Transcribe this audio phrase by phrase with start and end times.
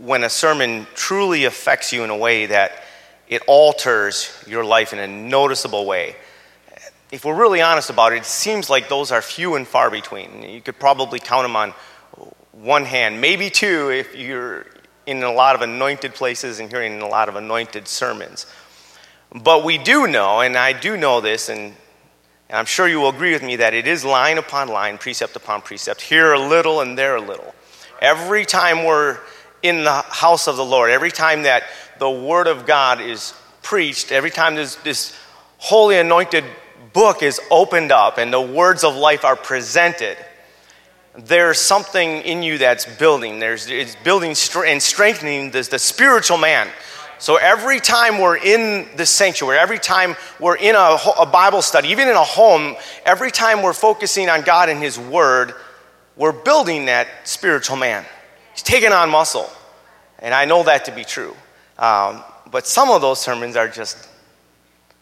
[0.00, 2.82] when a sermon truly affects you in a way that
[3.28, 6.16] it alters your life in a noticeable way.
[7.12, 10.42] If we're really honest about it, it seems like those are few and far between.
[10.44, 11.74] You could probably count them on
[12.52, 14.64] one hand, maybe two if you're
[15.06, 18.46] in a lot of anointed places and hearing a lot of anointed sermons.
[19.32, 21.74] But we do know, and I do know this, and,
[22.48, 25.36] and I'm sure you will agree with me, that it is line upon line, precept
[25.36, 27.54] upon precept, here a little and there a little.
[28.00, 29.18] Every time we're
[29.62, 31.64] in the house of the Lord, every time that
[31.98, 35.16] the Word of God is preached, every time this, this
[35.58, 36.44] holy anointed
[36.92, 40.16] book is opened up and the words of life are presented,
[41.16, 43.38] there's something in you that's building.
[43.38, 44.34] There's, it's building
[44.66, 46.68] and strengthening the, the spiritual man.
[47.18, 51.88] So every time we're in the sanctuary, every time we're in a, a, Bible study,
[51.88, 55.54] even in a home, every time we're focusing on God and His Word,
[56.16, 58.04] we're building that spiritual man.
[58.52, 59.50] He's taking on muscle.
[60.18, 61.34] And I know that to be true.
[61.78, 64.08] Um, but some of those sermons are just,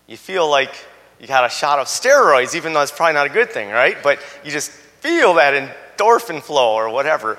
[0.07, 0.73] you feel like
[1.19, 3.97] you got a shot of steroids, even though it's probably not a good thing, right?
[4.03, 7.39] But you just feel that in endorphin flow or whatever.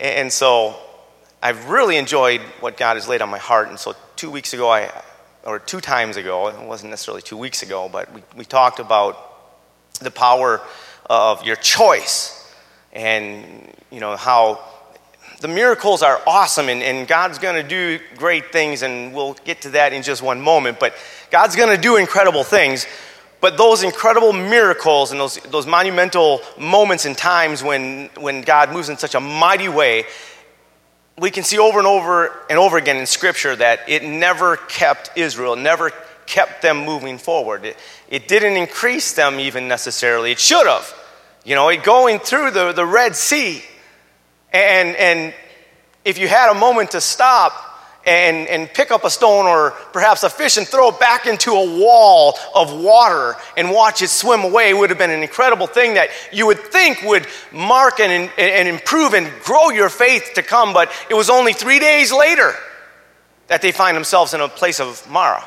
[0.00, 0.76] And so
[1.42, 3.68] I've really enjoyed what God has laid on my heart.
[3.68, 4.90] And so two weeks ago, I,
[5.44, 9.98] or two times ago, it wasn't necessarily two weeks ago, but we, we talked about
[10.00, 10.60] the power
[11.06, 12.52] of your choice
[12.92, 14.60] and, you know, how
[15.40, 19.62] the miracles are awesome and, and God's going to do great things, and we'll get
[19.62, 20.80] to that in just one moment.
[20.80, 20.94] But
[21.30, 22.86] God's going to do incredible things.
[23.40, 28.88] But those incredible miracles and those, those monumental moments and times when, when God moves
[28.88, 30.06] in such a mighty way,
[31.18, 35.10] we can see over and over and over again in Scripture that it never kept
[35.16, 35.92] Israel, never
[36.26, 37.64] kept them moving forward.
[37.64, 37.76] It,
[38.08, 40.32] it didn't increase them even necessarily.
[40.32, 40.94] It should have.
[41.44, 43.62] You know, it going through the, the Red Sea.
[44.52, 45.34] And, and
[46.04, 47.52] if you had a moment to stop,
[48.08, 51.52] and, and pick up a stone or perhaps a fish and throw it back into
[51.52, 55.94] a wall of water and watch it swim away would have been an incredible thing
[55.94, 60.72] that you would think would mark and, and improve and grow your faith to come.
[60.72, 62.54] But it was only three days later
[63.48, 65.44] that they find themselves in a place of Mara.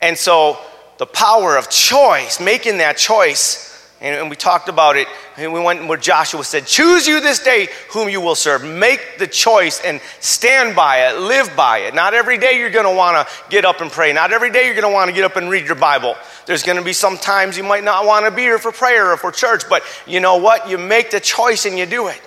[0.00, 0.58] And so
[0.98, 3.71] the power of choice, making that choice,
[4.02, 5.06] and, we talked about it.
[5.36, 8.64] And we went where Joshua said, Choose you this day whom you will serve.
[8.64, 11.94] Make the choice and stand by it, live by it.
[11.94, 14.12] Not every day you're going to want to get up and pray.
[14.12, 16.16] Not every day you're going to want to get up and read your Bible.
[16.46, 19.12] There's going to be some times you might not want to be here for prayer
[19.12, 20.68] or for church, but you know what?
[20.68, 22.20] You make the choice and you do it.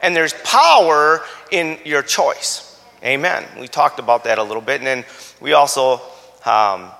[0.00, 2.80] And there's power in your choice.
[3.02, 3.44] Amen.
[3.58, 4.80] We talked about that a little bit.
[4.80, 5.04] And then
[5.40, 6.00] we also
[6.46, 6.90] um,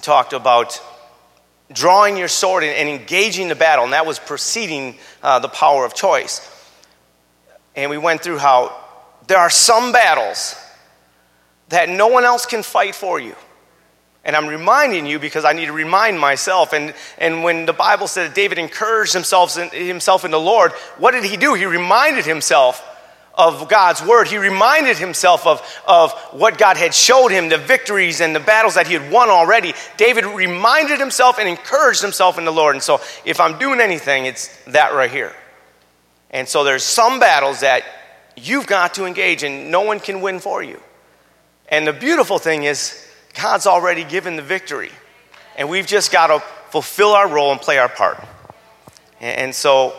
[0.00, 0.82] talked about
[1.72, 5.84] drawing your sword and, and engaging the battle, and that was preceding uh, the power
[5.84, 6.40] of choice.
[7.76, 8.76] And we went through how
[9.26, 10.56] there are some battles
[11.68, 13.34] that no one else can fight for you.
[14.24, 16.72] And I'm reminding you because I need to remind myself.
[16.72, 20.72] And, and when the Bible said that David encouraged himself in, himself in the Lord,
[20.98, 21.54] what did he do?
[21.54, 22.84] He reminded himself
[23.38, 24.26] of God's word.
[24.26, 28.74] He reminded himself of, of what God had showed him, the victories and the battles
[28.74, 29.74] that he had won already.
[29.96, 32.74] David reminded himself and encouraged himself in the Lord.
[32.74, 35.32] And so, if I'm doing anything, it's that right here.
[36.30, 37.84] And so, there's some battles that
[38.36, 40.80] you've got to engage in, no one can win for you.
[41.68, 43.04] And the beautiful thing is,
[43.34, 44.90] God's already given the victory.
[45.56, 46.40] And we've just got to
[46.70, 48.22] fulfill our role and play our part.
[49.20, 49.94] And so,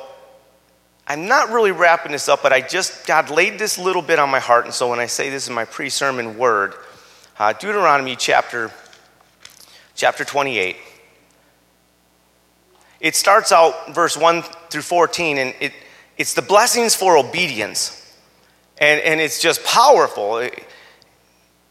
[1.12, 4.30] I'm not really wrapping this up, but I just, God laid this little bit on
[4.30, 4.66] my heart.
[4.66, 6.76] And so when I say this in my pre sermon word,
[7.40, 8.70] uh, Deuteronomy chapter,
[9.96, 10.76] chapter 28.
[13.00, 15.74] It starts out verse 1 through 14, and it,
[16.16, 17.96] it's the blessings for obedience.
[18.78, 20.38] And, and it's just powerful.
[20.38, 20.64] It,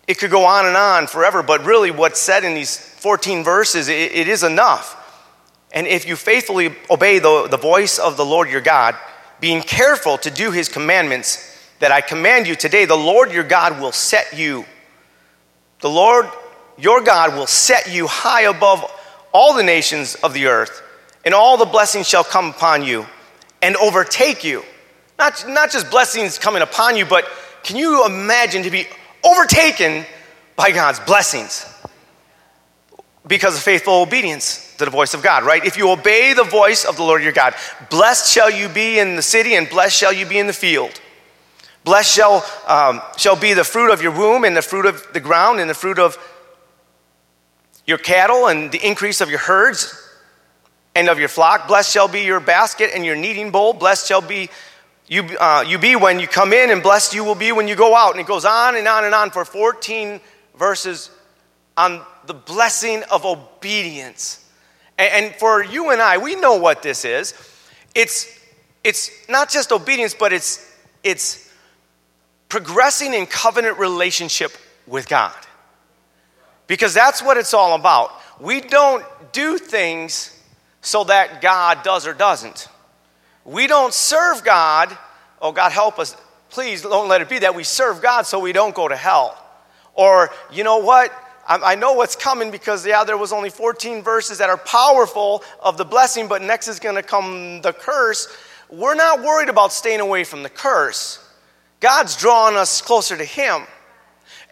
[0.09, 3.89] it could go on and on forever, but really, what's said in these 14 verses,
[3.89, 4.97] it, it is enough.
[5.71, 8.97] And if you faithfully obey the, the voice of the Lord your God,
[9.41, 11.45] being careful to do his commandments
[11.79, 14.65] that I command you today, the Lord your God will set you,
[15.81, 16.27] the Lord
[16.77, 18.85] your God will set you high above
[19.33, 20.83] all the nations of the earth,
[21.25, 23.07] and all the blessings shall come upon you
[23.63, 24.65] and overtake you.
[25.19, 27.29] Not, not just blessings coming upon you, but
[27.63, 28.87] can you imagine to be
[29.25, 30.05] overtaken
[30.57, 31.67] by God's blessings
[33.27, 35.65] because of faithful obedience the voice of God, right?
[35.65, 37.55] If you obey the voice of the Lord your God,
[37.91, 41.01] blessed shall you be in the city and blessed shall you be in the field.
[41.85, 45.21] Blessed shall, um, shall be the fruit of your womb and the fruit of the
[45.21, 46.19] ground and the fruit of
[47.87, 49.95] your cattle and the increase of your herds
[50.95, 51.69] and of your flock.
[51.69, 53.73] Blessed shall be your basket and your kneading bowl.
[53.73, 54.51] Blessed shall be
[55.07, 57.75] you, uh, you be when you come in, and blessed you will be when you
[57.75, 58.11] go out.
[58.11, 60.21] And it goes on and on and on for 14
[60.59, 61.11] verses
[61.79, 64.45] on the blessing of obedience.
[64.99, 67.33] And, for you and I, we know what this is.
[67.95, 68.27] It's,
[68.83, 71.53] it's not just obedience, but it's, it's
[72.49, 74.53] progressing in covenant relationship
[74.87, 75.35] with God.
[76.67, 78.13] Because that's what it's all about.
[78.41, 80.37] We don't do things
[80.81, 82.69] so that God does or doesn't.
[83.45, 84.97] We don't serve God.
[85.41, 86.17] Oh, God, help us.
[86.51, 89.37] Please don't let it be that we serve God so we don't go to hell.
[89.95, 91.13] Or, you know what?
[91.49, 95.79] I, know what's coming because, yeah, there was only 14 verses that are powerful of
[95.79, 98.29] the blessing, but next is going to come the curse.
[98.69, 101.25] We're not worried about staying away from the curse.
[101.81, 103.63] God's drawing us closer to Him.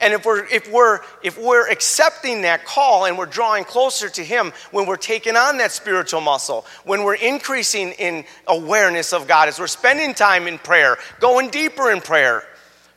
[0.00, 4.24] And if we're, if, we're, if we're accepting that call and we're drawing closer to
[4.24, 9.48] Him, when we're taking on that spiritual muscle, when we're increasing in awareness of God,
[9.48, 12.42] as we're spending time in prayer, going deeper in prayer,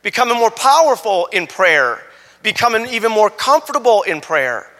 [0.02, 2.02] becoming more powerful in prayer,
[2.42, 4.70] becoming even more comfortable in prayer,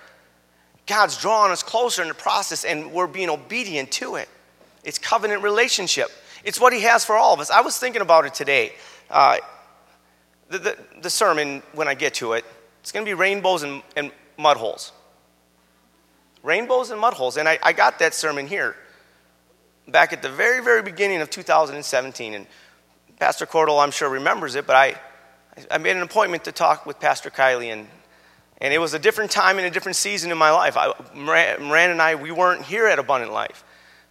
[0.86, 4.28] God's drawing us closer in the process and we're being obedient to it.
[4.82, 6.08] It's covenant relationship.
[6.44, 7.50] It's what He has for all of us.
[7.50, 8.72] I was thinking about it today.
[9.10, 9.38] Uh,
[10.48, 12.44] the, the, the, sermon, when I get to it,
[12.80, 14.92] it's going to be rainbows and, and mud holes.
[16.42, 17.36] Rainbows and mud holes.
[17.36, 18.74] And I, I got that sermon here
[19.86, 22.34] back at the very, very beginning of 2017.
[22.34, 22.46] And
[23.18, 24.94] Pastor Cordell, I'm sure, remembers it, but I,
[25.70, 27.88] I made an appointment to talk with Pastor Kylie, and,
[28.58, 30.76] and it was a different time and a different season in my life.
[30.76, 33.64] I, Moran and I, we weren't here at Abundant Life.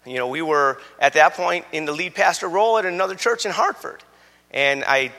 [0.06, 3.46] You know, we were at that point in the lead pastor role at another church
[3.46, 4.04] in Hartford.
[4.51, 5.12] And I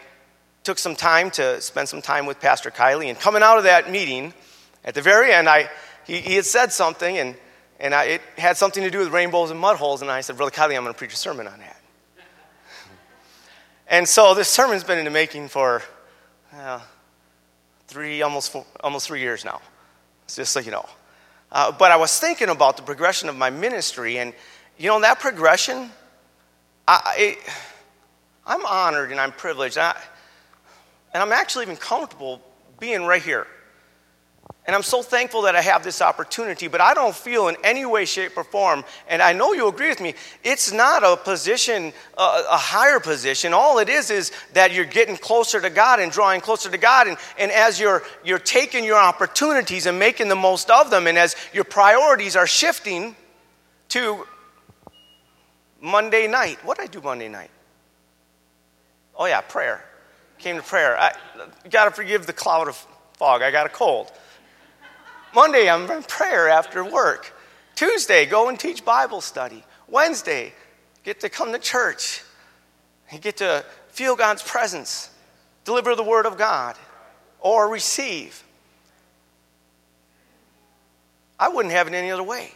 [0.64, 3.08] took some time to spend some time with Pastor Kylie.
[3.08, 4.34] And coming out of that meeting,
[4.84, 5.70] at the very end, I,
[6.06, 7.36] he, he had said something, and,
[7.78, 10.02] and I, it had something to do with rainbows and mud holes.
[10.02, 11.80] And I said, Brother Kylie, I'm going to preach a sermon on that.
[13.88, 15.82] and so this sermon's been in the making for
[16.56, 16.80] uh,
[17.86, 19.60] three, almost, four, almost three years now,
[20.26, 20.86] just so you know.
[21.52, 24.32] Uh, but I was thinking about the progression of my ministry, and
[24.78, 25.90] you know, that progression,
[26.88, 27.38] I, it,
[28.46, 29.76] I'm honored and I'm privileged.
[29.76, 30.00] And, I,
[31.12, 32.40] and I'm actually even comfortable
[32.78, 33.46] being right here.
[34.66, 37.86] And I'm so thankful that I have this opportunity, but I don't feel in any
[37.86, 40.14] way, shape, or form, and I know you agree with me,
[40.44, 43.54] it's not a position, a, a, higher position.
[43.54, 47.08] All it is is that you're getting closer to God and drawing closer to God.
[47.08, 51.16] And, and as you're, you're taking your opportunities and making the most of them, and
[51.16, 53.16] as your priorities are shifting
[53.88, 54.26] to
[55.80, 56.58] Monday night.
[56.64, 57.50] What did I do Monday night?
[59.16, 59.84] Oh, yeah, prayer.
[60.38, 60.98] Came to prayer.
[60.98, 61.12] I
[61.70, 63.42] got to forgive the cloud of fog.
[63.42, 64.12] I got a cold.
[65.34, 67.32] Monday, I'm in prayer after work.
[67.74, 69.64] Tuesday, go and teach Bible study.
[69.88, 70.52] Wednesday,
[71.04, 72.22] get to come to church.
[73.12, 75.10] You get to feel God's presence,
[75.64, 76.76] deliver the word of God,
[77.40, 78.42] or receive.
[81.38, 82.52] I wouldn't have it any other way.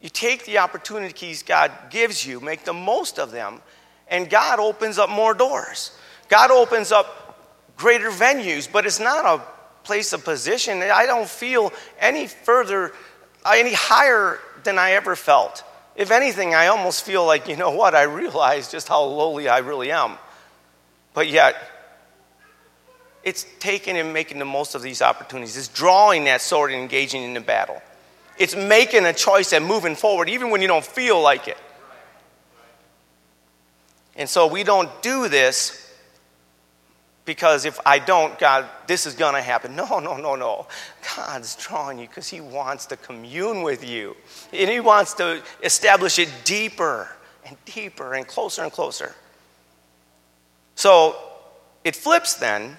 [0.00, 3.60] You take the opportunities God gives you, make the most of them,
[4.08, 5.96] and God opens up more doors.
[6.28, 7.38] God opens up
[7.76, 9.42] greater venues, but it's not a
[9.84, 10.82] place of position.
[10.82, 12.92] I don't feel any further,
[13.44, 15.62] uh, any higher than I ever felt.
[15.94, 19.58] If anything, I almost feel like, you know what, I realize just how lowly I
[19.58, 20.18] really am.
[21.12, 21.56] But yet,
[23.22, 25.56] it's taking and making the most of these opportunities.
[25.56, 27.80] It's drawing that sword and engaging in the battle.
[28.38, 31.56] It's making a choice and moving forward, even when you don't feel like it.
[34.16, 35.83] And so we don't do this
[37.24, 39.74] because if I don't, God, this is going to happen.
[39.74, 40.66] No, no, no, no.
[41.16, 44.16] God's drawing you because He wants to commune with you.
[44.52, 47.08] And He wants to establish it deeper
[47.46, 49.14] and deeper and closer and closer.
[50.74, 51.16] So
[51.82, 52.76] it flips then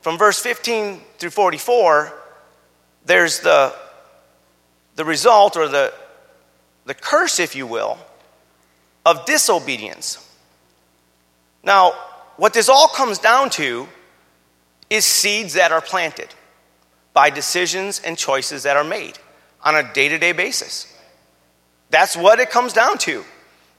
[0.00, 2.12] from verse 15 through 44.
[3.04, 3.74] There's the,
[4.96, 5.92] the result or the,
[6.86, 7.98] the curse, if you will,
[9.06, 10.26] of disobedience.
[11.62, 11.92] Now,
[12.36, 13.86] what this all comes down to
[14.88, 16.34] is seeds that are planted
[17.12, 19.18] by decisions and choices that are made
[19.62, 20.86] on a day to day basis.
[21.90, 23.24] That's what it comes down to.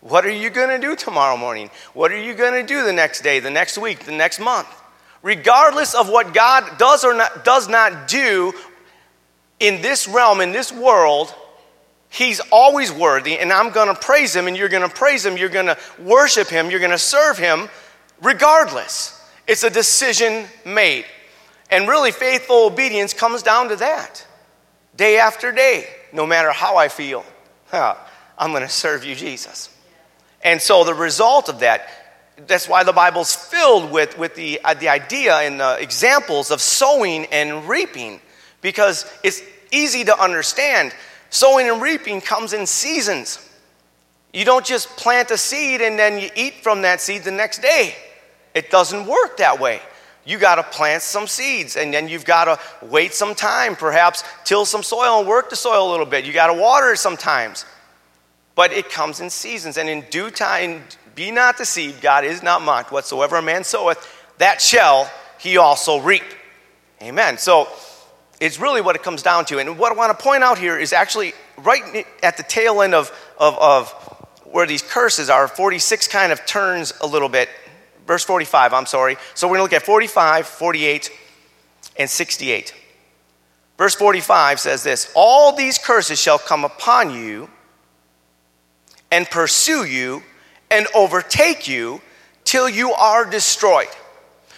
[0.01, 1.69] What are you going to do tomorrow morning?
[1.93, 4.67] What are you going to do the next day, the next week, the next month?
[5.21, 8.53] Regardless of what God does or not, does not do
[9.59, 11.33] in this realm, in this world,
[12.11, 15.77] He's always worthy, and I'm to praise Him, and you're to praise Him, you're to
[15.97, 17.69] worship Him, you're to serve Him
[18.21, 19.17] regardless.
[19.47, 21.05] It's a decision made.
[21.69, 24.27] And really, faithful obedience comes down to that.
[24.97, 27.23] Day after day, no matter how I feel,
[27.71, 29.73] I'm going to serve you, Jesus.
[30.43, 31.87] And so the result of that,
[32.45, 36.59] that's why the Bible's filled with, with the, uh, the idea and the examples of
[36.59, 38.19] sowing and reaping,
[38.59, 39.41] because it's
[39.71, 40.93] easy to understand
[41.31, 43.49] Sowing and reaping comes in seasons.
[44.33, 47.61] You don't just plant a seed and then you eat from that seed the next
[47.61, 47.95] day.
[48.53, 49.81] It doesn't work that way.
[50.25, 54.25] You got to plant some seeds and then you've got to wait some time, perhaps
[54.43, 56.25] till some soil and work the soil a little bit.
[56.25, 57.65] You got to water it sometimes.
[58.53, 60.83] But it comes in seasons and in due time,
[61.15, 62.91] be not deceived, God is not mocked.
[62.91, 64.05] Whatsoever a man soweth,
[64.37, 65.09] that shall
[65.39, 66.23] he also reap.
[67.01, 67.37] Amen.
[67.37, 67.69] So,
[68.41, 69.59] is really what it comes down to.
[69.59, 72.95] And what I want to point out here is actually right at the tail end
[72.95, 73.91] of, of, of
[74.45, 77.47] where these curses are, 46 kind of turns a little bit.
[78.07, 79.15] Verse 45, I'm sorry.
[79.35, 81.11] So we're going to look at 45, 48,
[81.97, 82.73] and 68.
[83.77, 87.47] Verse 45 says this All these curses shall come upon you
[89.11, 90.23] and pursue you
[90.71, 92.01] and overtake you
[92.43, 93.87] till you are destroyed.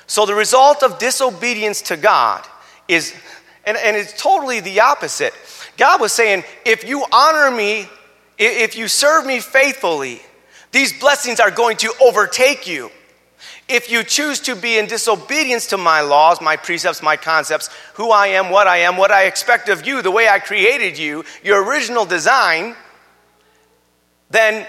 [0.08, 2.46] So the result of disobedience to God
[2.88, 3.14] is
[3.66, 5.34] and, and it's totally the opposite.
[5.78, 7.88] God was saying, if you honor me,
[8.38, 10.22] if you serve me faithfully,
[10.72, 12.92] these blessings are going to overtake you.
[13.70, 18.12] If you choose to be in disobedience to my laws, my precepts, my concepts, who
[18.12, 21.24] I am, what I am, what I expect of you, the way I created you,
[21.44, 22.76] your original design,
[24.30, 24.68] then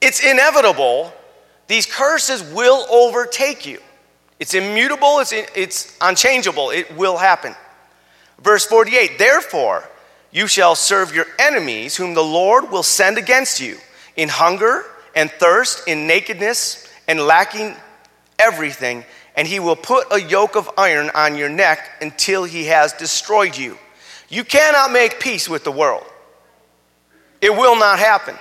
[0.00, 1.12] it's inevitable.
[1.66, 3.80] These curses will overtake you.
[4.38, 7.54] It's immutable, it's, it's unchangeable, it will happen.
[8.40, 9.88] Verse 48 Therefore,
[10.30, 13.78] you shall serve your enemies, whom the Lord will send against you,
[14.16, 17.74] in hunger and thirst, in nakedness and lacking
[18.38, 22.92] everything, and he will put a yoke of iron on your neck until he has
[22.92, 23.78] destroyed you.
[24.28, 26.04] You cannot make peace with the world,
[27.40, 28.36] it will not happen.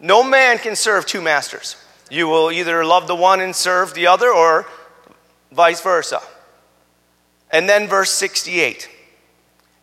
[0.00, 1.76] No man can serve two masters.
[2.08, 4.64] You will either love the one and serve the other, or
[5.52, 6.20] vice versa.
[7.50, 8.88] And then verse 68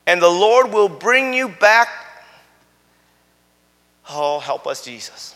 [0.05, 1.89] And the Lord will bring you back.
[4.09, 5.35] Oh, help us, Jesus.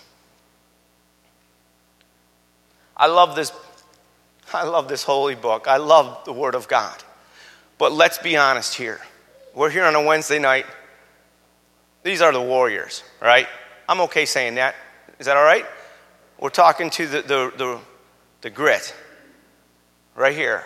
[2.96, 3.52] I love this.
[4.54, 5.68] I love this holy book.
[5.68, 7.04] I love the Word of God.
[7.78, 9.00] But let's be honest here.
[9.54, 10.66] We're here on a Wednesday night.
[12.04, 13.48] These are the warriors, right?
[13.88, 14.76] I'm okay saying that.
[15.20, 15.66] Is that all right?
[16.40, 17.80] We're talking to the, the, the,
[18.42, 18.94] the grit
[20.16, 20.64] right here.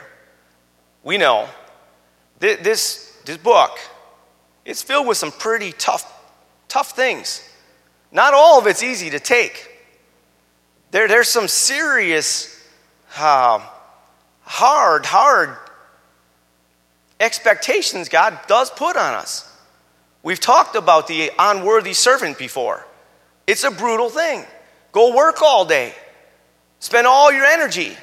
[1.03, 1.47] We know
[2.39, 3.79] this, this book,
[4.65, 6.12] it's filled with some pretty tough,
[6.67, 7.47] tough things.
[8.12, 9.69] Not all of it's easy to take.
[10.91, 12.63] There, there's some serious,
[13.17, 13.59] uh,
[14.41, 15.57] hard, hard
[17.19, 19.50] expectations God does put on us.
[20.21, 22.85] We've talked about the unworthy servant before.
[23.47, 24.45] It's a brutal thing.
[24.91, 25.93] Go work all day,
[26.79, 27.97] spend all your energy,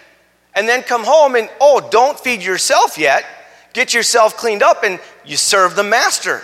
[0.55, 3.25] and then come home and, oh, don't feed yourself yet.
[3.73, 6.43] Get yourself cleaned up and you serve the master.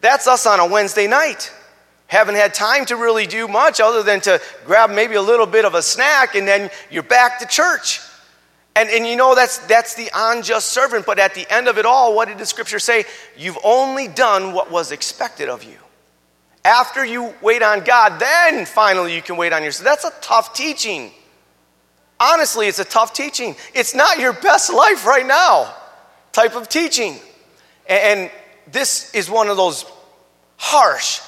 [0.00, 1.52] That's us on a Wednesday night.
[2.06, 5.64] Haven't had time to really do much other than to grab maybe a little bit
[5.64, 8.00] of a snack and then you're back to church.
[8.76, 11.06] And, and you know, that's, that's the unjust servant.
[11.06, 13.04] But at the end of it all, what did the scripture say?
[13.36, 15.76] You've only done what was expected of you.
[16.64, 19.84] After you wait on God, then finally you can wait on yourself.
[19.84, 21.12] That's a tough teaching.
[22.18, 23.56] Honestly, it's a tough teaching.
[23.74, 25.74] It's not your best life right now
[26.32, 27.18] type of teaching.
[27.88, 28.30] And
[28.70, 29.84] this is one of those
[30.56, 31.20] harsh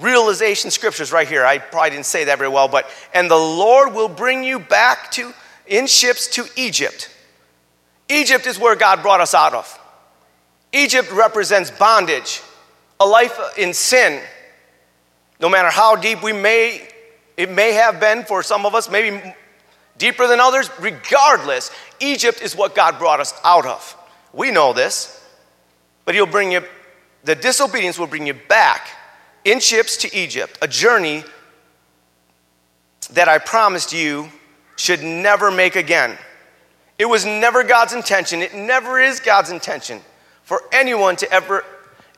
[0.00, 1.44] realization scriptures right here.
[1.44, 5.10] I probably didn't say that very well, but and the Lord will bring you back
[5.12, 5.32] to
[5.66, 7.10] in ships to Egypt.
[8.08, 9.80] Egypt is where God brought us out of.
[10.72, 12.42] Egypt represents bondage,
[13.00, 14.20] a life in sin.
[15.40, 16.86] No matter how deep we may,
[17.36, 19.34] it may have been for some of us, maybe
[19.98, 21.70] deeper than others, regardless,
[22.00, 23.96] Egypt is what God brought us out of.
[24.32, 25.24] We know this,
[26.04, 26.62] but He'll bring you,
[27.24, 28.88] the disobedience will bring you back
[29.44, 31.22] in ships to Egypt, a journey
[33.12, 34.28] that I promised you
[34.76, 36.18] should never make again.
[36.98, 40.00] It was never God's intention, it never is God's intention
[40.42, 41.64] for anyone to ever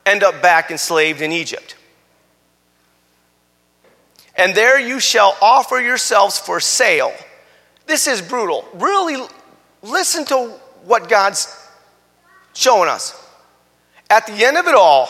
[0.05, 1.77] end up back enslaved in Egypt.
[4.37, 7.13] And there you shall offer yourselves for sale.
[7.87, 8.65] This is brutal.
[8.75, 9.25] Really
[9.83, 10.53] listen to
[10.85, 11.69] what God's
[12.53, 13.23] showing us.
[14.11, 15.09] At the end of it all,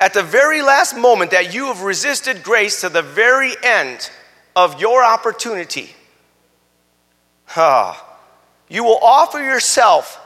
[0.00, 4.10] at the very last moment that you have resisted grace to the very end
[4.54, 5.94] of your opportunity,
[7.56, 8.02] ah,
[8.68, 10.20] you will offer yourself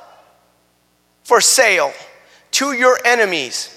[1.24, 1.92] for sale
[2.52, 3.76] to your enemies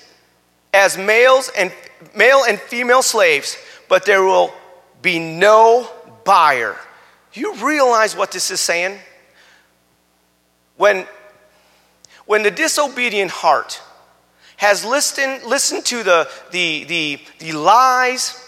[0.73, 1.71] as males and
[2.15, 4.51] male and female slaves, but there will
[5.01, 5.87] be no
[6.23, 6.75] buyer.
[7.33, 8.99] You realize what this is saying?
[10.77, 11.05] When,
[12.25, 13.81] when the disobedient heart
[14.57, 18.39] has listened, listened to the, the, the, the lies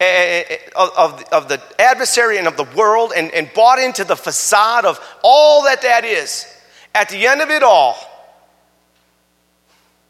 [0.00, 4.04] eh, eh, of, of, of the adversary and of the world and, and bought into
[4.04, 6.46] the facade of all that that is,
[6.94, 7.96] at the end of it all,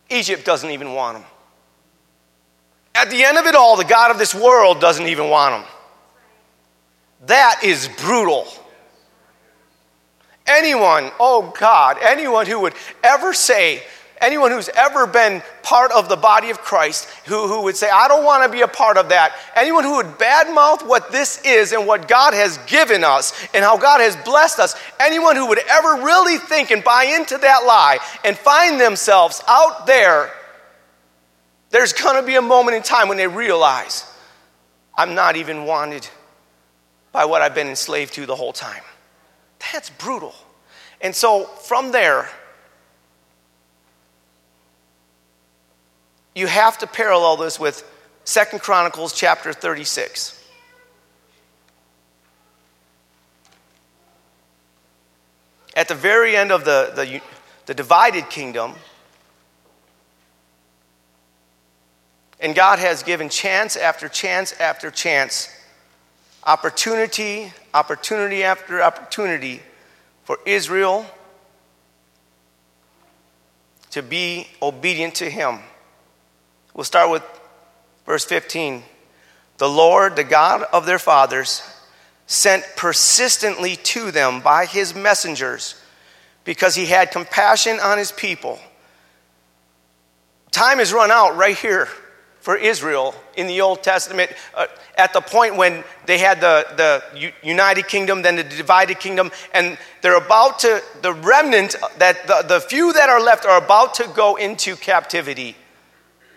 [0.09, 1.27] Egypt doesn't even want them.
[2.95, 5.73] At the end of it all, the God of this world doesn't even want them.
[7.27, 8.47] That is brutal.
[10.47, 12.75] Anyone, oh God, anyone who would
[13.05, 13.83] ever say,
[14.21, 18.09] anyone who's ever been part of the body of Christ, who, who would say, I
[18.09, 21.73] don't want to be a part of that, anyone who would badmouth what this is
[21.73, 25.61] and what God has given us and how God has blessed us, anyone who would
[25.69, 30.33] ever really think and buy into that lie and find themselves out there
[31.71, 34.05] there's going to be a moment in time when they realize
[34.97, 36.09] I'm not even wanted
[37.13, 38.83] by what I've been enslaved to the whole time.
[39.73, 40.35] That's brutal.
[41.01, 42.29] And so from there,
[46.35, 47.85] you have to parallel this with
[48.25, 50.37] Second Chronicles chapter 36.
[55.77, 57.21] At the very end of the, the,
[57.67, 58.75] the divided kingdom,
[62.41, 65.51] And God has given chance after chance after chance,
[66.45, 69.61] opportunity, opportunity after opportunity
[70.25, 71.07] for Israel
[73.91, 75.59] to be obedient to Him.
[76.75, 77.23] We'll start with
[78.07, 78.83] verse 15.
[79.59, 81.63] The Lord, the God of their fathers,
[82.27, 85.75] sent persistently to them by His messengers
[86.45, 88.59] because He had compassion on His people.
[90.51, 91.89] Time has run out right here
[92.41, 97.33] for Israel in the Old Testament uh, at the point when they had the, the
[97.43, 102.61] united kingdom, then the divided kingdom, and they're about to, the remnant, that the, the
[102.61, 105.57] few that are left are about to go into captivity.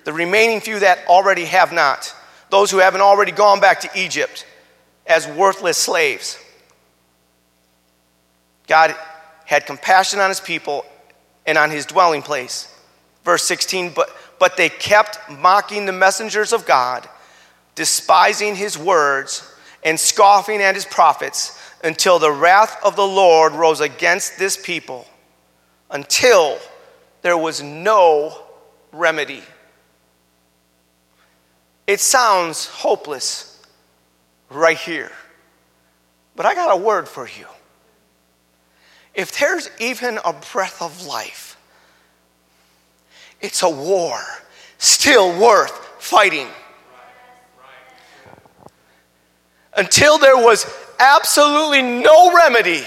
[0.03, 2.13] The remaining few that already have not,
[2.49, 4.45] those who haven't already gone back to Egypt
[5.07, 6.37] as worthless slaves.
[8.67, 8.95] God
[9.45, 10.85] had compassion on his people
[11.45, 12.73] and on his dwelling place.
[13.23, 14.09] Verse 16, but
[14.43, 17.07] but they kept mocking the messengers of God,
[17.75, 19.49] despising his words,
[19.85, 25.07] and scoffing at his prophets until the wrath of the Lord rose against this people,
[25.89, 26.59] until
[27.21, 28.37] there was no
[28.91, 29.43] remedy.
[31.87, 33.65] It sounds hopeless
[34.49, 35.13] right here,
[36.35, 37.47] but I got a word for you.
[39.13, 41.52] If there's even a breath of life,
[43.43, 44.19] it's a war
[44.79, 46.47] still worth fighting.
[49.75, 50.65] Until there was
[50.97, 52.83] absolutely no remedy,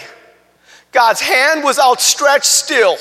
[0.93, 2.97] God's hand was outstretched still.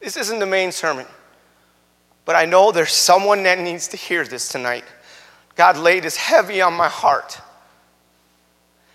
[0.00, 1.06] This isn't the main sermon,
[2.24, 4.84] but I know there's someone that needs to hear this tonight.
[5.54, 7.40] God laid this heavy on my heart.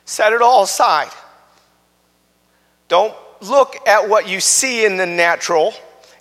[0.05, 1.09] Set it all aside.
[2.87, 5.73] Don't look at what you see in the natural.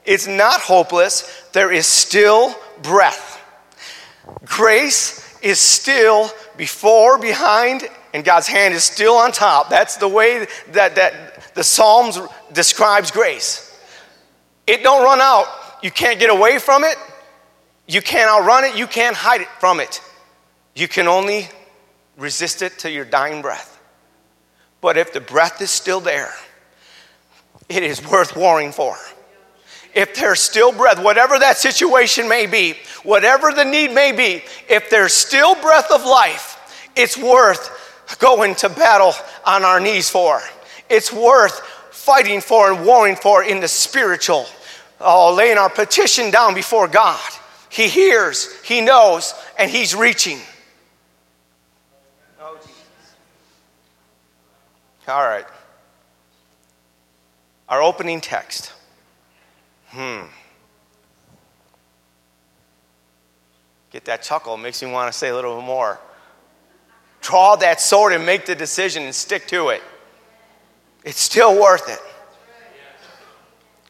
[0.05, 1.49] It's not hopeless.
[1.53, 3.41] There is still breath.
[4.45, 9.69] Grace is still before, behind, and God's hand is still on top.
[9.69, 12.19] That's the way that, that the Psalms
[12.53, 13.63] describes grace.
[14.67, 15.47] It don't run out.
[15.83, 16.97] You can't get away from it.
[17.87, 18.77] You can't outrun it.
[18.77, 20.01] You can't hide it from it.
[20.75, 21.49] You can only
[22.17, 23.81] resist it to your dying breath.
[24.81, 26.33] But if the breath is still there,
[27.69, 28.97] it is worth warring for.
[29.95, 34.91] If there's still breath, whatever that situation may be, whatever the need may be, if
[34.91, 37.71] there's still breath of life, it's worth
[38.19, 39.13] going to battle
[39.45, 40.41] on our knees for.
[40.91, 44.47] It's worth fighting for and warring for in the spiritual.
[45.01, 47.21] Oh, laying our petition down before God.
[47.69, 50.39] He hears, He knows, and He's reaching.
[52.41, 52.59] Oh.
[55.09, 55.47] All right.
[57.69, 58.73] Our opening text.
[59.89, 60.23] Hmm.
[63.91, 65.99] Get that chuckle, makes me want to say a little bit more.
[67.23, 69.83] Draw that sword and make the decision and stick to it.
[71.05, 71.99] It's still worth it.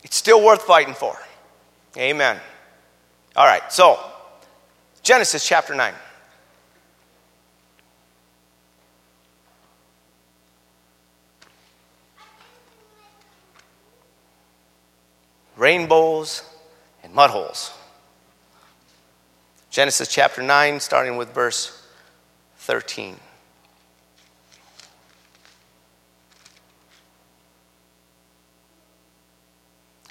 [0.04, 1.18] It's still worth fighting for.
[1.96, 2.38] Amen.
[3.34, 3.98] All right, so
[5.02, 5.92] Genesis chapter 9.
[15.56, 16.42] Rainbows
[17.02, 17.72] and mud holes.
[19.70, 21.82] Genesis chapter 9, starting with verse
[22.58, 23.16] 13.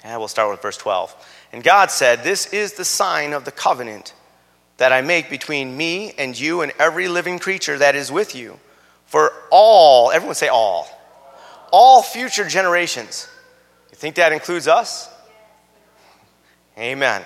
[0.04, 1.14] And we'll start with verse 12.
[1.52, 4.14] And God said, This is the sign of the covenant
[4.76, 8.60] that I make between me and you and every living creature that is with you
[9.06, 10.88] for all, everyone say all,
[11.72, 13.28] all future generations.
[13.90, 15.08] You think that includes us?
[16.78, 17.22] Amen.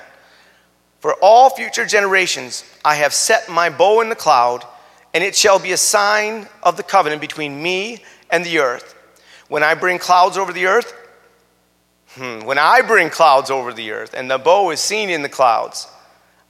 [1.00, 4.64] For all future generations, I have set my bow in the cloud,
[5.14, 8.94] and it shall be a sign of the covenant between me and the earth.
[9.48, 10.94] When I bring clouds over the earth,
[12.16, 12.40] Hmm.
[12.40, 15.86] When I bring clouds over the earth and the bow is seen in the clouds,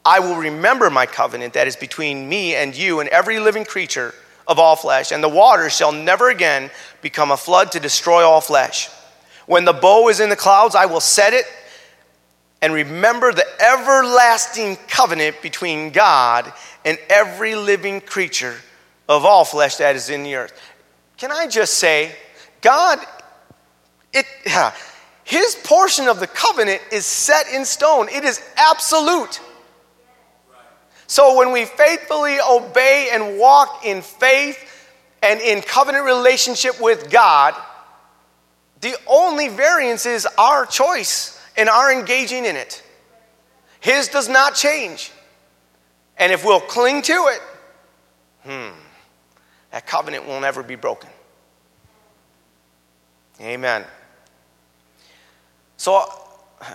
[0.04, 4.14] I will remember my covenant that is between me and you and every living creature
[4.48, 6.70] of all flesh, and the waters shall never again
[7.02, 8.88] become a flood to destroy all flesh.
[9.46, 11.44] When the bow is in the clouds, I will set it
[12.62, 16.52] and remember the everlasting covenant between God
[16.84, 18.56] and every living creature
[19.08, 20.52] of all flesh that is in the earth.
[21.16, 22.14] Can I just say,
[22.60, 22.98] God,
[24.12, 24.26] it,
[25.24, 29.40] his portion of the covenant is set in stone, it is absolute.
[31.06, 34.58] So when we faithfully obey and walk in faith
[35.22, 37.54] and in covenant relationship with God,
[38.80, 42.82] the only variance is our choice and are engaging in it.
[43.80, 45.10] His does not change.
[46.16, 47.40] And if we'll cling to it,
[48.44, 48.78] hmm,
[49.72, 51.08] that covenant will never be broken.
[53.40, 53.84] Amen.
[55.78, 56.04] So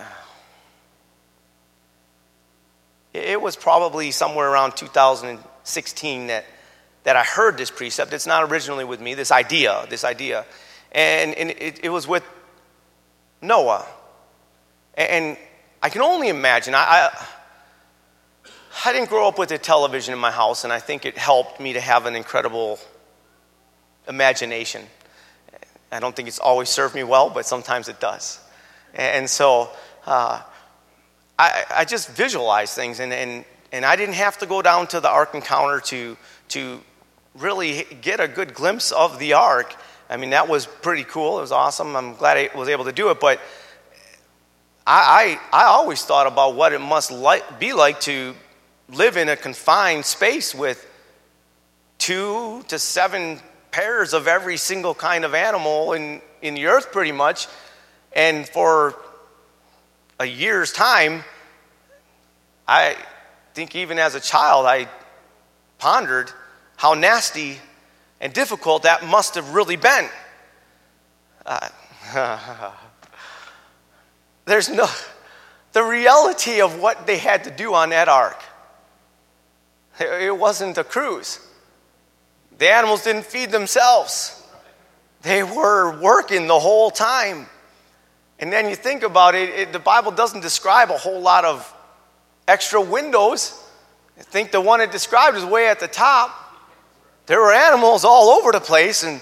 [3.14, 6.44] it was probably somewhere around 2016 that,
[7.04, 8.12] that I heard this precept.
[8.12, 10.44] It's not originally with me, this idea, this idea.
[10.90, 12.24] And, and it, it was with
[13.40, 13.86] Noah.
[14.96, 15.36] And
[15.82, 17.26] I can only imagine, I, I,
[18.86, 21.60] I didn't grow up with a television in my house, and I think it helped
[21.60, 22.78] me to have an incredible
[24.08, 24.82] imagination.
[25.92, 28.40] I don't think it's always served me well, but sometimes it does.
[28.94, 29.70] And so
[30.06, 30.40] uh,
[31.38, 35.00] I, I just visualized things, and, and, and I didn't have to go down to
[35.00, 36.16] the Ark Encounter to,
[36.48, 36.80] to
[37.34, 39.74] really get a good glimpse of the Ark.
[40.08, 41.38] I mean, that was pretty cool.
[41.38, 41.94] It was awesome.
[41.96, 43.20] I'm glad I was able to do it.
[43.20, 43.40] But
[44.86, 48.34] I, I, I always thought about what it must like, be like to
[48.88, 50.88] live in a confined space with
[51.98, 53.40] two to seven
[53.72, 57.48] pairs of every single kind of animal in, in the earth, pretty much.
[58.14, 58.94] And for
[60.20, 61.24] a year's time,
[62.68, 62.96] I
[63.54, 64.88] think even as a child, I
[65.78, 66.30] pondered
[66.76, 67.58] how nasty
[68.20, 70.08] and difficult that must have really been.
[71.44, 71.68] Uh,
[74.46, 74.86] there's no,
[75.72, 78.42] the reality of what they had to do on that ark.
[80.00, 81.40] It wasn't a cruise.
[82.58, 84.42] The animals didn't feed themselves,
[85.22, 87.46] they were working the whole time.
[88.38, 91.74] And then you think about it, it, the Bible doesn't describe a whole lot of
[92.46, 93.62] extra windows.
[94.18, 96.30] I think the one it described is way at the top.
[97.26, 99.20] There were animals all over the place, and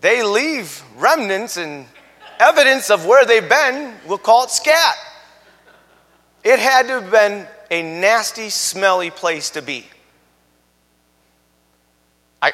[0.00, 1.86] they leave remnants and
[2.38, 3.94] evidence of where they've been.
[4.06, 4.96] We'll call it scat.
[6.44, 9.86] It had to have been a nasty, smelly place to be.
[12.40, 12.52] I,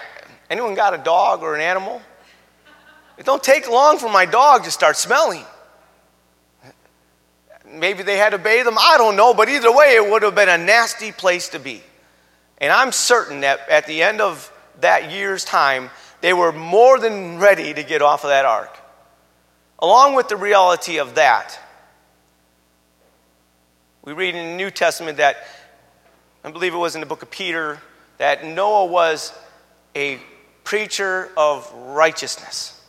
[0.50, 2.00] anyone got a dog or an animal?
[3.16, 5.44] It don't take long for my dog to start smelling.
[7.66, 8.76] Maybe they had to bathe them.
[8.78, 9.34] I don't know.
[9.34, 11.82] But either way, it would have been a nasty place to be.
[12.58, 17.38] And I'm certain that at the end of that year's time, they were more than
[17.38, 18.76] ready to get off of that ark.
[19.84, 21.60] Along with the reality of that,
[24.02, 25.36] we read in the New Testament that,
[26.42, 27.82] I believe it was in the book of Peter,
[28.16, 29.38] that Noah was
[29.94, 30.18] a
[30.64, 32.82] preacher of righteousness.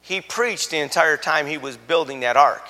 [0.00, 2.68] He preached the entire time he was building that ark.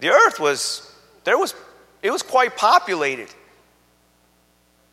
[0.00, 0.90] The earth was,
[1.24, 1.54] there was,
[2.00, 3.28] it was quite populated.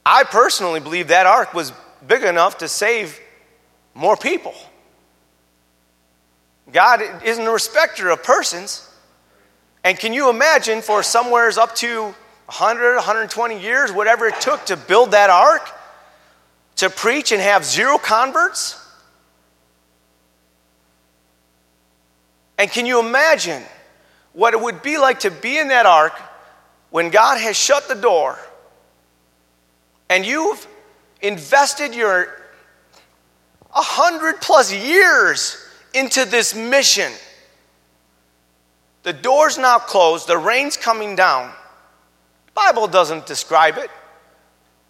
[0.05, 1.71] I personally believe that ark was
[2.05, 3.17] big enough to save
[3.93, 4.53] more people.
[6.71, 8.87] God isn't a respecter of persons.
[9.83, 14.77] And can you imagine for somewheres up to 100, 120 years, whatever it took to
[14.77, 15.69] build that ark,
[16.77, 18.77] to preach and have zero converts?
[22.57, 23.63] And can you imagine
[24.33, 26.13] what it would be like to be in that ark
[26.89, 28.37] when God has shut the door
[30.09, 30.67] and you've
[31.21, 32.27] invested your
[33.71, 35.57] 100 plus years
[35.93, 37.11] into this mission?
[39.03, 41.51] The door's now closed, the rain's coming down.
[42.53, 43.89] Bible doesn't describe it.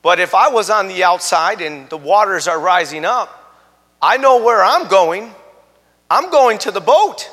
[0.01, 3.29] But if I was on the outside and the waters are rising up,
[4.01, 5.33] I know where I'm going.
[6.09, 7.29] I'm going to the boat.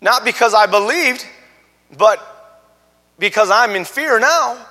[0.00, 1.26] Not because I believed,
[1.98, 2.24] but
[3.18, 4.64] because I'm in fear now.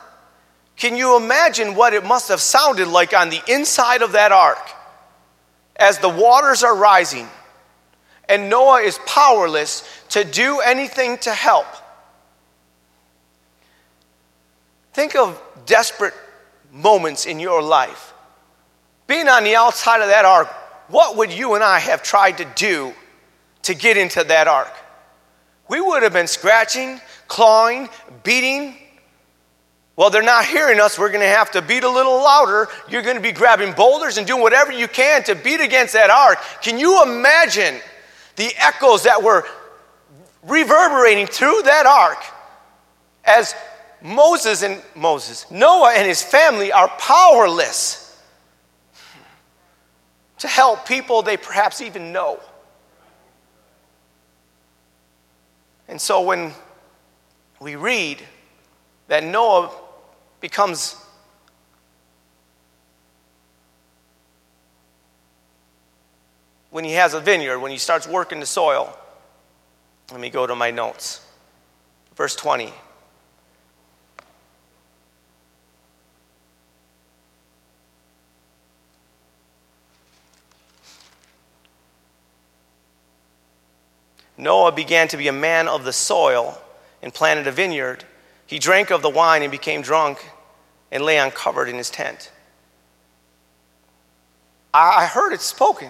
[0.77, 4.71] Can you imagine what it must have sounded like on the inside of that ark
[5.75, 7.27] as the waters are rising
[8.29, 11.65] and Noah is powerless to do anything to help?
[14.93, 16.13] Think of desperate
[16.71, 18.13] moments in your life.
[19.07, 20.47] Being on the outside of that ark,
[20.87, 22.93] what would you and I have tried to do
[23.63, 24.73] to get into that ark?
[25.67, 27.89] We would have been scratching, clawing,
[28.23, 28.75] beating.
[29.95, 30.97] Well, they're not hearing us.
[30.97, 32.67] We're going to have to beat a little louder.
[32.89, 36.09] You're going to be grabbing boulders and doing whatever you can to beat against that
[36.09, 36.39] ark.
[36.61, 37.79] Can you imagine
[38.39, 39.45] the echoes that were
[40.43, 42.23] reverberating through that ark
[43.25, 43.53] as
[44.01, 48.17] Moses and Moses, Noah and his family are powerless
[50.37, 52.39] to help people they perhaps even know.
[55.89, 56.53] And so when
[57.59, 58.23] we read
[59.09, 59.69] that Noah
[60.39, 60.95] becomes
[66.71, 68.95] when he has a vineyard, when he starts working the soil.
[70.11, 71.25] Let me go to my notes.
[72.15, 72.73] Verse 20.
[84.37, 86.61] Noah began to be a man of the soil
[87.01, 88.05] and planted a vineyard.
[88.47, 90.25] He drank of the wine and became drunk
[90.91, 92.31] and lay uncovered in his tent.
[94.73, 95.89] I heard it spoken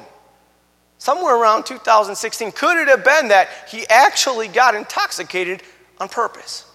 [1.00, 2.52] somewhere around 2016.
[2.52, 5.64] Could it have been that he actually got intoxicated
[5.98, 6.66] on purpose?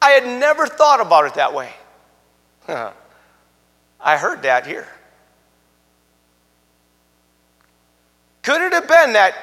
[0.00, 1.70] I had never thought about it that way.
[2.68, 4.88] I heard that here.
[8.42, 9.34] Could it have been that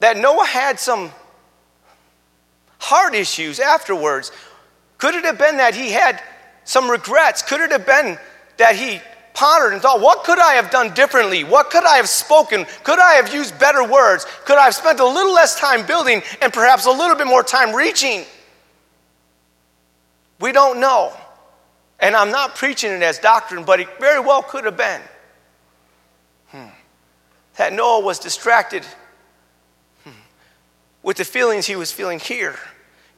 [0.00, 1.10] that Noah had some
[2.78, 4.32] heart issues afterwards?
[4.98, 6.20] Could it have been that he had
[6.64, 7.40] some regrets?
[7.40, 8.18] Could it have been
[8.58, 9.00] that he
[9.34, 11.44] pondered and thought, what could I have done differently?
[11.44, 12.66] What could I have spoken?
[12.84, 14.26] Could I have used better words?
[14.44, 17.42] Could I have spent a little less time building and perhaps a little bit more
[17.42, 18.24] time reaching?
[20.40, 21.16] We don't know.
[22.00, 25.00] And I'm not preaching it as doctrine, but it very well could have been.
[26.48, 26.66] Hmm.
[27.56, 28.84] That Noah was distracted
[31.02, 32.56] with the feelings he was feeling here?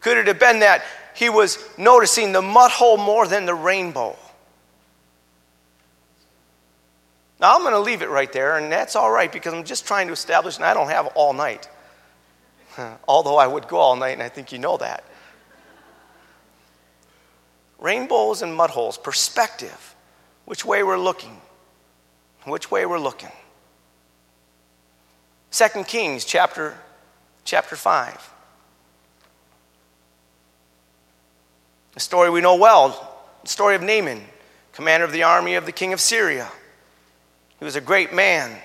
[0.01, 4.17] Could it have been that he was noticing the mud hole more than the rainbow?
[7.45, 9.87] Now, I'm going to leave it right there, and that's all right because I'm just
[9.87, 11.69] trying to establish, and I don't have all night.
[13.07, 15.05] Although I would go all night, and I think you know that.
[17.79, 19.95] Rainbows and mud holes, perspective,
[20.47, 21.39] which way we're looking,
[22.45, 23.33] which way we're looking.
[25.51, 26.79] Second Kings chapter
[27.45, 28.33] chapter 5.
[31.97, 34.25] A story we know well the story of Naaman,
[34.73, 36.51] commander of the army of the king of Syria.
[37.59, 38.57] He was a great man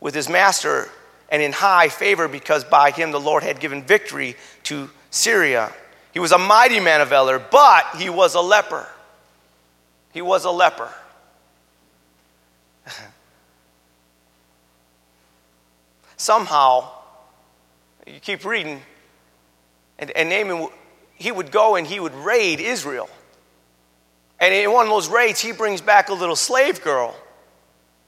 [0.00, 0.88] with his master
[1.28, 5.72] and in high favor because by him the Lord had given victory to Syria.
[6.12, 8.86] He was a mighty man of valor, but he was a leper.
[10.12, 10.88] He was a leper.
[16.16, 16.88] Somehow,
[18.06, 18.80] you keep reading,
[19.98, 20.68] and, and Naaman,
[21.16, 23.08] he would go and he would raid Israel.
[24.38, 27.16] And in one of those raids, he brings back a little slave girl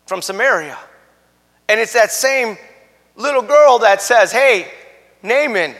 [0.06, 0.78] from Samaria.
[1.68, 2.56] And it's that same
[3.16, 4.70] little girl that says, Hey,
[5.22, 5.74] Naaman,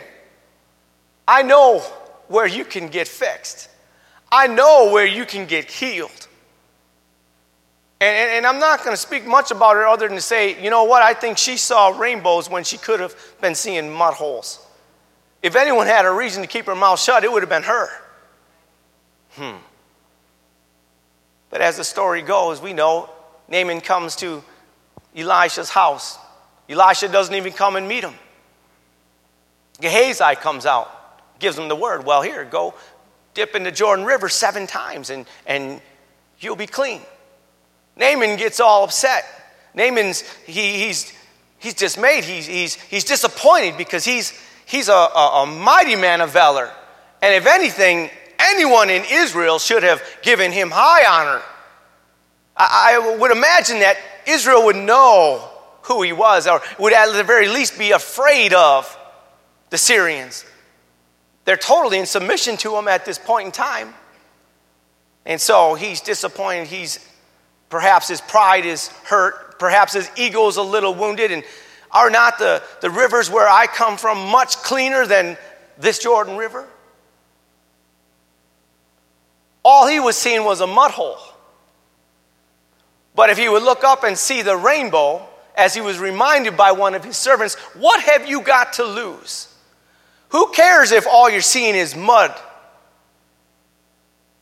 [1.27, 1.81] I know
[2.29, 3.71] where you can get fixed.
[4.31, 6.29] I know where you can get healed.
[8.01, 10.63] And, and, and I'm not going to speak much about her other than to say,
[10.63, 11.03] you know what?
[11.03, 14.65] I think she saw rainbows when she could have been seeing mud holes.
[15.43, 17.89] If anyone had a reason to keep her mouth shut, it would have been her.
[19.31, 19.57] Hmm.
[21.49, 23.09] But as the story goes, we know
[23.49, 24.43] Naaman comes to
[25.15, 26.19] Elisha's house.
[26.69, 28.15] Elisha doesn't even come and meet him.
[29.81, 32.05] Gehazi comes out, gives him the word.
[32.05, 32.75] Well, here, go
[33.35, 35.81] dip in the Jordan River seven times and, and
[36.41, 37.03] you'll be clean.
[37.97, 39.25] Naaman gets all upset.
[39.75, 41.13] Naaman's, he, he's,
[41.59, 42.25] he's dismayed.
[42.25, 44.33] He's, he's, he's disappointed because he's,
[44.65, 46.71] he's a, a, a mighty man of valor.
[47.21, 51.43] And if anything, anyone in Israel should have given him high honor.
[52.57, 55.49] I, would imagine that Israel would know
[55.83, 58.97] who he was, or would at the very least be afraid of
[59.71, 60.45] the Syrians.
[61.45, 63.95] They're totally in submission to him at this point in time.
[65.25, 66.69] And so he's disappointed.
[66.69, 66.99] He's
[67.69, 69.59] perhaps his pride is hurt.
[69.59, 71.31] Perhaps his ego is a little wounded.
[71.31, 71.45] And
[71.91, 75.37] are not the, the rivers where I come from much cleaner than
[75.79, 76.67] this Jordan River?
[79.65, 81.19] All he was seeing was a mud hole.
[83.17, 85.27] But if he would look up and see the rainbow,
[85.57, 89.49] as he was reminded by one of his servants, What have you got to lose?
[90.29, 92.39] Who cares if all you're seeing is mud?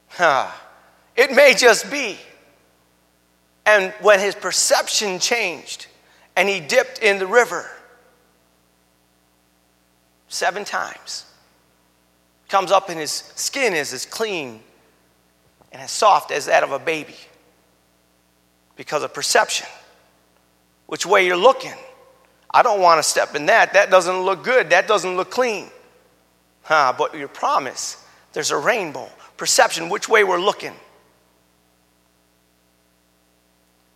[0.08, 0.50] Huh.
[1.16, 2.18] It may just be.
[3.64, 5.86] And when his perception changed
[6.36, 7.70] and he dipped in the river
[10.28, 11.24] seven times,
[12.48, 14.60] comes up and his skin is as clean
[15.70, 17.16] and as soft as that of a baby
[18.76, 19.66] because of perception.
[20.86, 21.74] Which way you're looking.
[22.50, 23.72] I don't want to step in that.
[23.72, 24.70] That doesn't look good.
[24.70, 25.70] That doesn't look clean.
[26.62, 29.08] Huh, but your promise, there's a rainbow.
[29.36, 30.74] Perception, which way we're looking.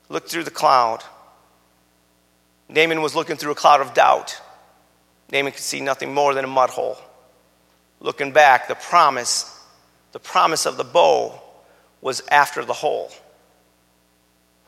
[0.08, 1.04] Look through the cloud.
[2.68, 4.40] Naaman was looking through a cloud of doubt.
[5.30, 6.98] Naaman could see nothing more than a mud hole.
[8.00, 9.62] Looking back, the promise,
[10.12, 11.40] the promise of the bow
[12.00, 13.10] was after the hole.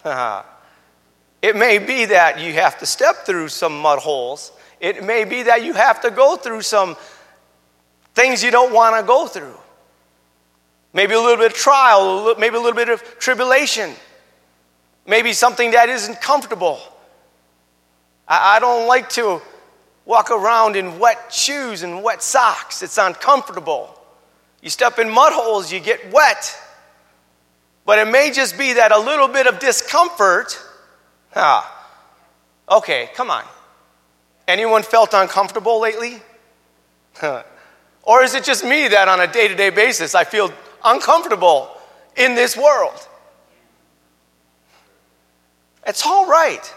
[1.42, 4.52] it may be that you have to step through some mud holes.
[4.80, 6.96] It may be that you have to go through some
[8.14, 9.56] things you don't want to go through.
[10.92, 13.92] Maybe a little bit of trial, maybe a little bit of tribulation,
[15.06, 16.80] maybe something that isn't comfortable.
[18.26, 19.40] I, don't like to
[20.04, 23.96] walk around in wet shoes and wet socks, it's uncomfortable.
[24.62, 26.56] You step in mud holes, you get wet.
[27.90, 30.56] But it may just be that a little bit of discomfort.
[31.34, 31.90] Ah,
[32.68, 33.42] okay, come on.
[34.46, 36.22] Anyone felt uncomfortable lately?
[38.04, 40.52] Or is it just me that on a day to day basis I feel
[40.84, 41.68] uncomfortable
[42.14, 43.08] in this world?
[45.84, 46.72] It's all right.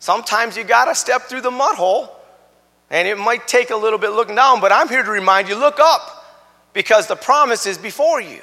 [0.00, 2.10] Sometimes you got to step through the mud hole,
[2.90, 5.54] and it might take a little bit looking down, but I'm here to remind you
[5.54, 6.26] look up
[6.72, 8.42] because the promise is before you.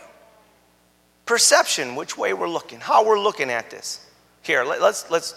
[1.26, 4.06] Perception, which way we're looking, how we're looking at this.
[4.42, 5.36] Here, let, let's, let's,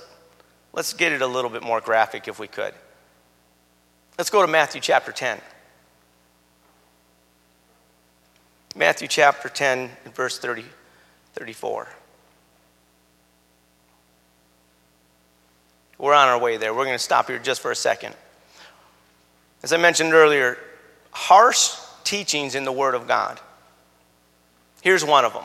[0.72, 2.74] let's get it a little bit more graphic if we could.
[4.18, 5.40] Let's go to Matthew chapter 10.
[8.74, 10.64] Matthew chapter 10, verse 30,
[11.34, 11.88] 34.
[15.98, 16.74] We're on our way there.
[16.74, 18.14] We're going to stop here just for a second.
[19.62, 20.58] As I mentioned earlier,
[21.10, 23.40] harsh teachings in the Word of God.
[24.82, 25.44] Here's one of them.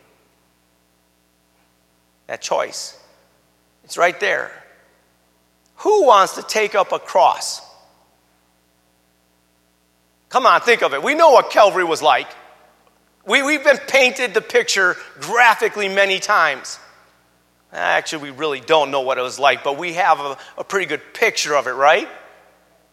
[2.31, 2.97] That choice,
[3.83, 4.53] it's right there.
[5.79, 7.59] Who wants to take up a cross?
[10.29, 11.03] Come on, think of it.
[11.03, 12.29] We know what Calvary was like.
[13.27, 16.79] We, we've been painted the picture graphically many times.
[17.73, 20.85] Actually, we really don't know what it was like, but we have a, a pretty
[20.85, 22.07] good picture of it, right?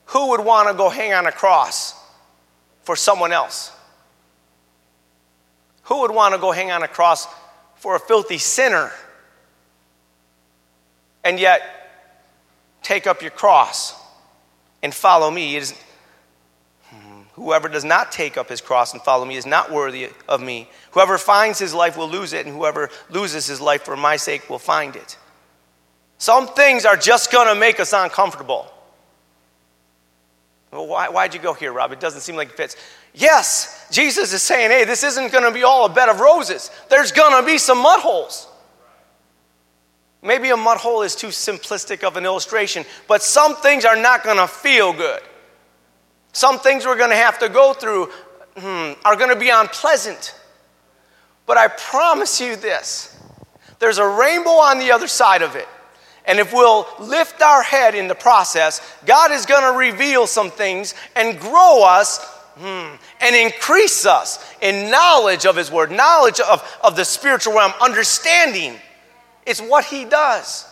[0.06, 1.94] Who would want to go hang on a cross
[2.82, 3.70] for someone else?
[5.82, 7.28] Who would want to go hang on a cross
[7.76, 8.90] for a filthy sinner?
[11.24, 11.62] And yet,
[12.82, 13.94] take up your cross
[14.82, 15.56] and follow me.
[15.56, 15.74] It is,
[17.34, 20.68] whoever does not take up his cross and follow me is not worthy of me.
[20.92, 24.48] Whoever finds his life will lose it, and whoever loses his life for my sake
[24.48, 25.16] will find it.
[26.18, 28.72] Some things are just going to make us uncomfortable.
[30.72, 31.92] Well, why, why'd you go here, Rob?
[31.92, 32.76] It doesn't seem like it fits.
[33.14, 36.70] Yes, Jesus is saying, hey, this isn't going to be all a bed of roses.
[36.90, 38.48] There's going to be some mud holes.
[40.22, 44.24] Maybe a mud hole is too simplistic of an illustration, but some things are not
[44.24, 45.22] going to feel good.
[46.32, 48.06] Some things we're going to have to go through
[48.56, 50.34] hmm, are going to be unpleasant.
[51.46, 53.16] But I promise you this
[53.78, 55.68] there's a rainbow on the other side of it.
[56.26, 60.50] And if we'll lift our head in the process, God is going to reveal some
[60.50, 62.22] things and grow us
[62.56, 67.72] hmm, and increase us in knowledge of His Word, knowledge of, of the spiritual realm,
[67.80, 68.74] understanding.
[69.48, 70.66] It's what He does.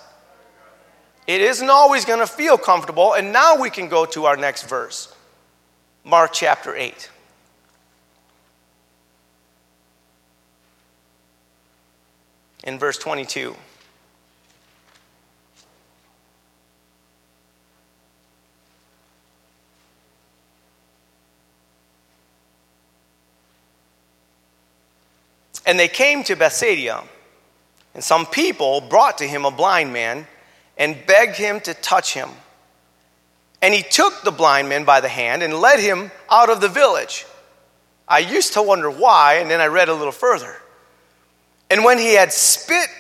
[1.27, 3.15] It isn't always going to feel comfortable.
[3.15, 5.13] And now we can go to our next verse
[6.05, 7.11] Mark chapter 8.
[12.65, 13.57] In verse 22.
[25.65, 27.03] And they came to Bethsaida,
[27.97, 30.27] and some people brought to him a blind man
[30.77, 32.29] and begged him to touch him.
[33.63, 36.69] And he took the blind man by the hand and led him out of the
[36.69, 37.25] village.
[38.07, 40.57] I used to wonder why, and then I read a little further.
[41.71, 42.91] And when he had spit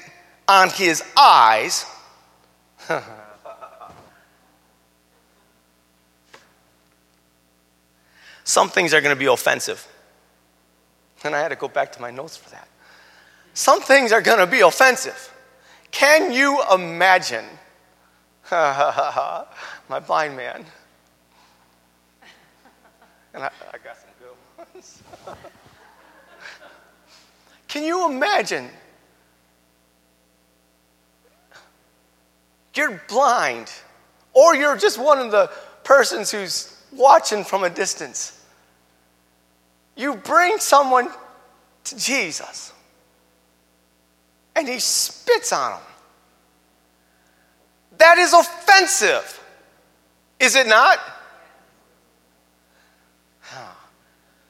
[0.49, 1.85] on his eyes,
[8.45, 9.87] some things are going to be offensive.
[11.23, 12.67] And I had to go back to my notes for that.
[13.57, 15.33] Some things are going to be offensive.
[15.91, 17.47] Can you imagine?
[18.51, 19.47] my
[20.07, 20.63] blind man.
[23.33, 25.03] And I, I got some good ones.
[27.69, 28.69] Can you imagine?
[32.75, 33.73] You're blind,
[34.35, 35.51] or you're just one of the
[35.83, 38.39] persons who's watching from a distance.
[39.97, 41.09] You bring someone
[41.85, 42.75] to Jesus
[44.57, 45.81] and he spits on them.
[47.99, 49.41] That is offensive,
[50.41, 50.99] is it not?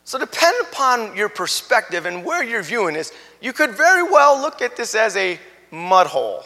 [0.04, 3.12] So, depend upon your perspective and where you're viewing this.
[3.40, 5.36] You could very well look at this as a
[5.72, 6.44] mud hole.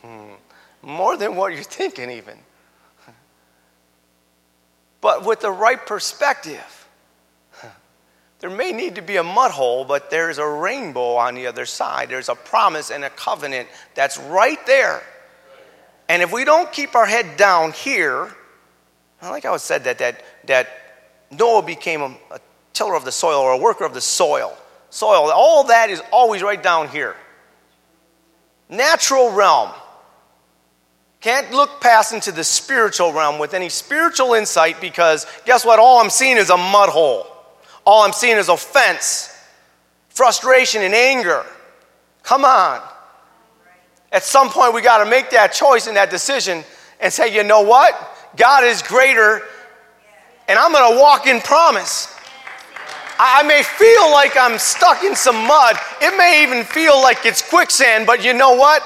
[0.00, 0.30] Hmm.
[0.80, 2.38] More than what you're thinking, even.
[5.02, 6.77] But with the right perspective,
[8.40, 11.66] there may need to be a mud hole, but there's a rainbow on the other
[11.66, 12.08] side.
[12.08, 15.02] There's a promise and a covenant that's right there.
[16.08, 18.34] And if we don't keep our head down here,
[19.20, 20.68] I like how it said that, that, that
[21.30, 22.40] Noah became a, a
[22.72, 24.56] tiller of the soil or a worker of the soil.
[24.90, 27.16] Soil, all that is always right down here.
[28.68, 29.70] Natural realm.
[31.20, 35.80] Can't look past into the spiritual realm with any spiritual insight because guess what?
[35.80, 37.26] All I'm seeing is a mud hole.
[37.88, 39.34] All I'm seeing is offense,
[40.10, 41.42] frustration, and anger.
[42.22, 42.82] Come on.
[44.12, 46.64] At some point, we got to make that choice and that decision
[47.00, 47.94] and say, you know what?
[48.36, 49.40] God is greater,
[50.48, 52.14] and I'm going to walk in promise.
[53.18, 55.76] I may feel like I'm stuck in some mud.
[56.02, 58.82] It may even feel like it's quicksand, but you know what?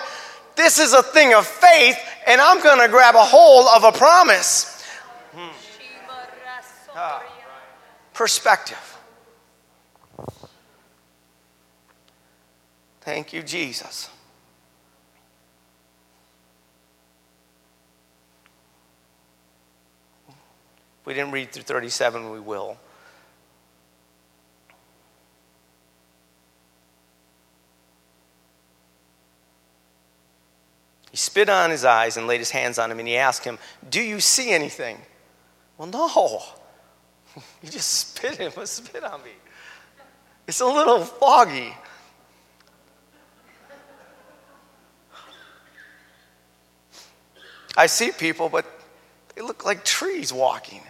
[0.55, 1.99] This is a thing of faith,
[2.29, 4.81] and I'm going to grab a hold of a promise.
[5.35, 5.49] Hmm.
[8.23, 8.99] Perspective.
[13.01, 14.09] Thank you, Jesus.
[21.05, 22.77] We didn't read through 37, we will.
[31.11, 33.59] He spit on his eyes and laid his hands on him, and he asked him,
[33.91, 34.99] Do you see anything?
[35.77, 36.62] Well, no.
[37.63, 39.31] He just spit him, spit on me.
[40.47, 41.75] It's a little foggy.
[47.77, 48.67] I see people, but
[49.35, 50.83] they look like trees walking.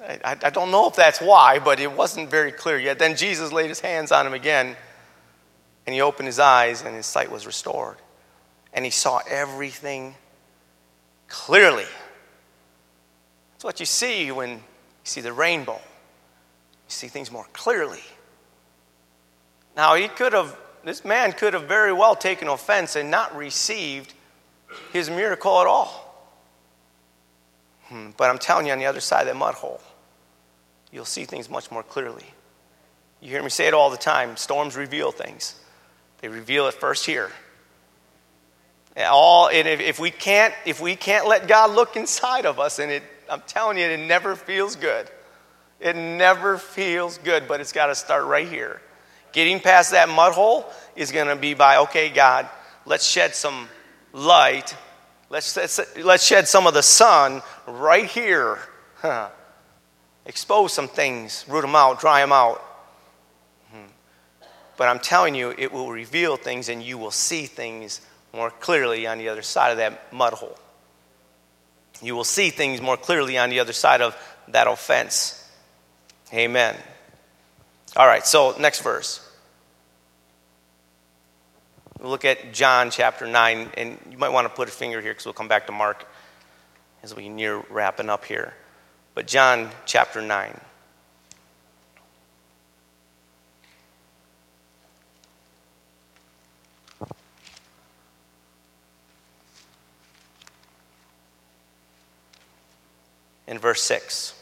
[0.00, 2.98] I, I, I, don't know if that's why, but it wasn't very clear yet.
[2.98, 4.76] Then Jesus laid his hands on him again,
[5.86, 7.96] and he opened his eyes, and his sight was restored.
[8.72, 10.14] And he saw everything
[11.28, 11.86] clearly.
[13.52, 14.60] That's what you see when you
[15.06, 15.74] see the rainbow.
[15.74, 18.02] You see things more clearly.
[19.76, 24.14] Now, he could have, this man could have very well taken offense and not received
[24.92, 26.02] his miracle at all.
[27.84, 29.80] Hmm, but I'm telling you, on the other side of that mud hole,
[30.90, 32.24] you'll see things much more clearly.
[33.20, 35.58] You hear me say it all the time storms reveal things,
[36.20, 37.30] they reveal it first here.
[38.98, 42.78] All, and if, if, we can't, if we can't let God look inside of us,
[42.78, 45.10] and it, I'm telling you, it never feels good.
[45.80, 48.80] It never feels good, but it's got to start right here.
[49.32, 52.48] Getting past that mud hole is going to be by, okay, God,
[52.86, 53.68] let's shed some
[54.12, 54.74] light.
[55.28, 58.58] Let's, let's, let's shed some of the sun right here.
[58.96, 59.28] Huh.
[60.24, 62.58] Expose some things, root them out, dry them out.
[63.70, 63.90] Hmm.
[64.76, 68.00] But I'm telling you, it will reveal things and you will see things
[68.32, 70.58] more clearly on the other side of that mud hole.
[72.02, 74.16] You will see things more clearly on the other side of
[74.48, 75.42] that offense.
[76.32, 76.76] Amen.
[77.96, 79.22] All right, so next verse.
[82.00, 85.12] We'll look at John chapter 9, and you might want to put a finger here
[85.12, 86.06] because we'll come back to Mark
[87.02, 88.54] as we near wrapping up here.
[89.14, 90.60] But John chapter 9.
[103.46, 104.34] In verse 6.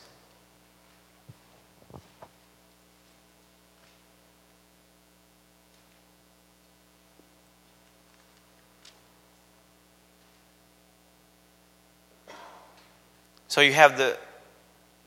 [13.54, 14.18] So you have the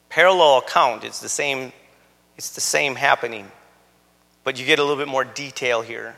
[0.08, 1.04] parallel account.
[1.04, 1.74] It's the same,
[2.38, 3.52] it's the same happening,
[4.46, 6.16] but you get a little bit more detail here.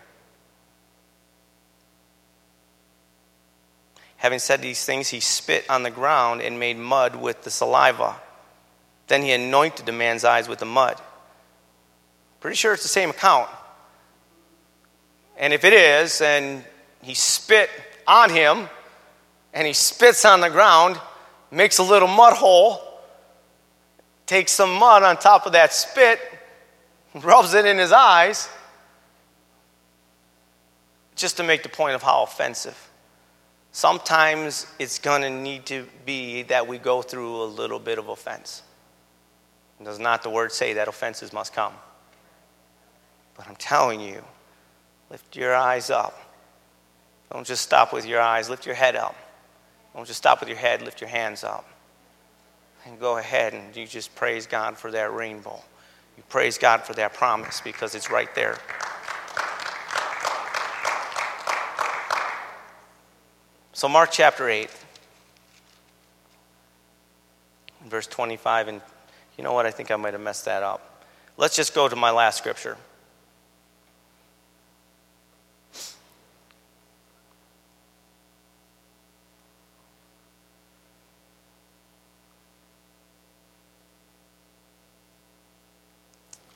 [4.19, 8.17] Having said these things, he spit on the ground and made mud with the saliva.
[9.07, 10.99] Then he anointed the man's eyes with the mud.
[12.41, 13.49] Pretty sure it's the same account.
[15.37, 16.65] And if it is, and
[17.01, 17.69] he spit
[18.05, 18.67] on him,
[19.53, 20.99] and he spits on the ground,
[21.49, 22.81] makes a little mud hole,
[24.25, 26.19] takes some mud on top of that spit,
[27.15, 28.49] rubs it in his eyes,
[31.15, 32.88] just to make the point of how offensive.
[33.71, 38.09] Sometimes it's going to need to be that we go through a little bit of
[38.09, 38.63] offense.
[39.83, 41.73] Does not the word say that offenses must come?
[43.37, 44.23] But I'm telling you,
[45.09, 46.19] lift your eyes up.
[47.31, 49.15] Don't just stop with your eyes, lift your head up.
[49.95, 51.65] Don't just stop with your head, lift your hands up.
[52.85, 55.61] And go ahead and you just praise God for that rainbow.
[56.17, 58.57] You praise God for that promise because it's right there.
[63.79, 64.69] So, Mark chapter 8,
[67.85, 68.81] verse 25, and
[69.37, 69.65] you know what?
[69.65, 71.05] I think I might have messed that up.
[71.37, 72.75] Let's just go to my last scripture.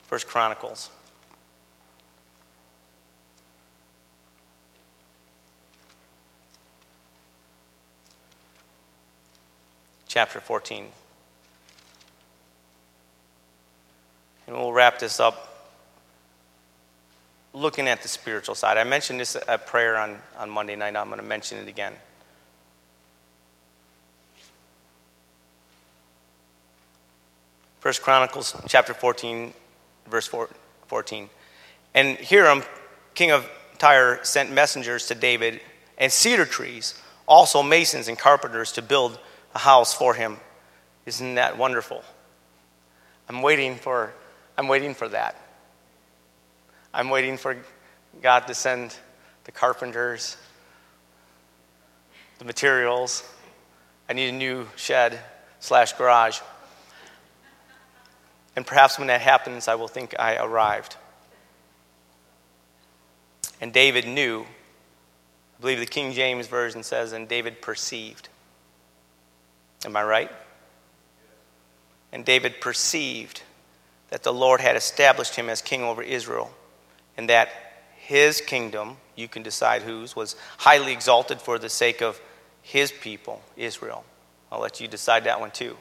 [0.08, 0.90] First Chronicles.
[10.14, 10.86] Chapter 14.
[14.46, 15.72] And we'll wrap this up
[17.52, 18.78] looking at the spiritual side.
[18.78, 20.94] I mentioned this at prayer on, on Monday night.
[20.94, 21.94] I'm going to mention it again.
[27.80, 29.52] First Chronicles chapter 14
[30.08, 30.30] verse
[30.86, 31.28] 14.
[31.92, 32.62] And Hiram,
[33.16, 35.60] king of Tyre, sent messengers to David
[35.98, 39.18] and cedar trees, also masons and carpenters to build
[39.54, 40.38] a house for him.
[41.06, 42.02] Isn't that wonderful?
[43.28, 44.12] I'm waiting for,
[44.58, 45.40] I'm waiting for that.
[46.92, 47.56] I'm waiting for
[48.22, 48.96] God to send
[49.44, 50.36] the carpenters,
[52.38, 53.22] the materials.
[54.08, 55.18] I need a new shed
[55.60, 56.40] slash garage.
[58.56, 60.96] And perhaps when that happens, I will think I arrived.
[63.60, 68.28] And David knew, I believe the King James Version says, and David perceived.
[69.84, 70.30] Am I right?
[72.12, 73.42] And David perceived
[74.10, 76.52] that the Lord had established him as king over Israel,
[77.16, 77.48] and that
[77.96, 82.20] his kingdom, you can decide whose, was highly exalted for the sake of
[82.62, 84.04] his people, Israel.
[84.52, 85.76] I'll let you decide that one too.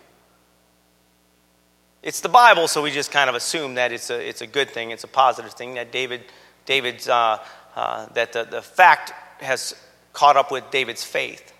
[2.02, 4.70] It's the Bible, so we just kind of assume that it's a, it's a good
[4.70, 6.24] thing, it's a positive thing, that David,
[6.66, 7.38] David's, uh,
[7.76, 9.76] uh, that the, the fact has
[10.12, 11.54] caught up with David's faith.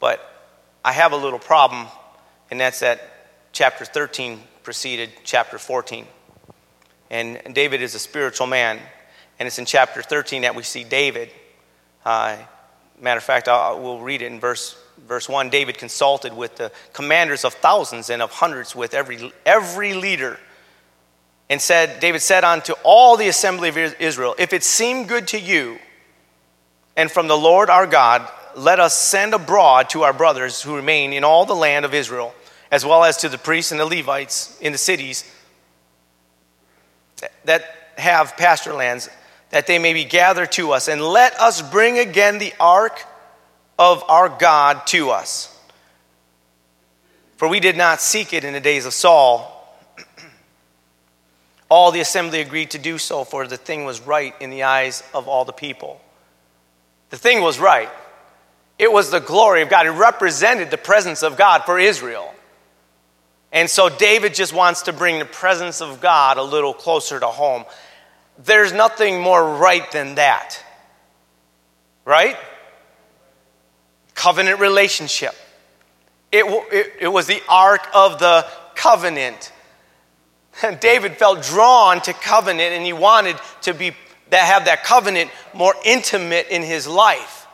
[0.00, 0.35] But
[0.86, 1.88] I have a little problem,
[2.48, 3.00] and that's that
[3.50, 6.06] chapter 13 preceded chapter 14.
[7.10, 8.78] And David is a spiritual man.
[9.40, 11.30] And it's in chapter 13 that we see David.
[12.04, 12.36] Uh,
[13.00, 15.50] matter of fact, I'll, we'll read it in verse, verse 1.
[15.50, 20.38] David consulted with the commanders of thousands and of hundreds, with every, every leader.
[21.50, 25.40] And said, David said unto all the assembly of Israel, If it seem good to
[25.40, 25.80] you,
[26.96, 31.12] and from the Lord our God, let us send abroad to our brothers who remain
[31.12, 32.34] in all the land of Israel,
[32.70, 35.30] as well as to the priests and the Levites in the cities
[37.44, 37.64] that
[37.96, 39.08] have pasture lands,
[39.50, 40.88] that they may be gathered to us.
[40.88, 43.04] And let us bring again the ark
[43.78, 45.52] of our God to us.
[47.36, 49.52] For we did not seek it in the days of Saul.
[51.68, 55.02] all the assembly agreed to do so, for the thing was right in the eyes
[55.12, 56.00] of all the people.
[57.10, 57.90] The thing was right.
[58.78, 59.86] It was the glory of God.
[59.86, 62.32] It represented the presence of God for Israel.
[63.52, 67.26] And so David just wants to bring the presence of God a little closer to
[67.26, 67.64] home.
[68.44, 70.62] There's nothing more right than that.
[72.04, 72.36] Right?
[74.14, 75.34] Covenant relationship.
[76.30, 79.52] It, it, it was the ark of the covenant.
[80.62, 83.92] And David felt drawn to covenant and he wanted to be
[84.28, 87.45] that have that covenant more intimate in his life.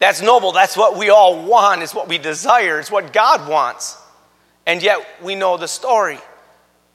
[0.00, 0.52] That's noble.
[0.52, 1.82] That's what we all want.
[1.82, 2.80] It's what we desire.
[2.80, 3.96] It's what God wants.
[4.66, 6.18] And yet we know the story.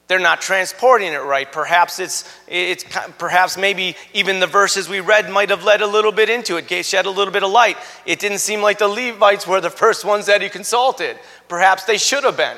[0.07, 1.51] They're not transporting it right.
[1.51, 2.83] Perhaps it's, it's
[3.17, 6.85] perhaps maybe even the verses we read might have led a little bit into it,
[6.85, 7.77] shed a little bit of light.
[8.05, 11.17] It didn't seem like the Levites were the first ones that he consulted.
[11.47, 12.57] Perhaps they should have been.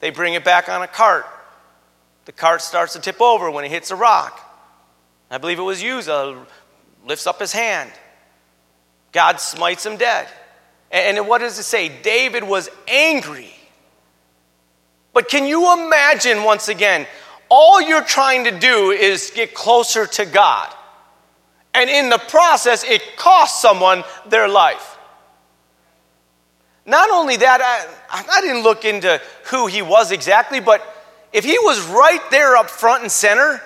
[0.00, 1.26] They bring it back on a cart.
[2.24, 4.46] The cart starts to tip over when it hits a rock.
[5.30, 6.46] I believe it was Uzzah
[7.06, 7.90] lifts up his hand.
[9.12, 10.28] God smites him dead.
[10.90, 11.90] And what does it say?
[12.02, 13.54] David was angry.
[15.12, 17.06] But can you imagine once again,
[17.48, 20.72] all you're trying to do is get closer to God.
[21.74, 24.98] And in the process, it costs someone their life.
[26.86, 27.60] Not only that,
[28.10, 30.82] I, I didn't look into who he was exactly, but
[31.32, 33.62] if he was right there up front and center,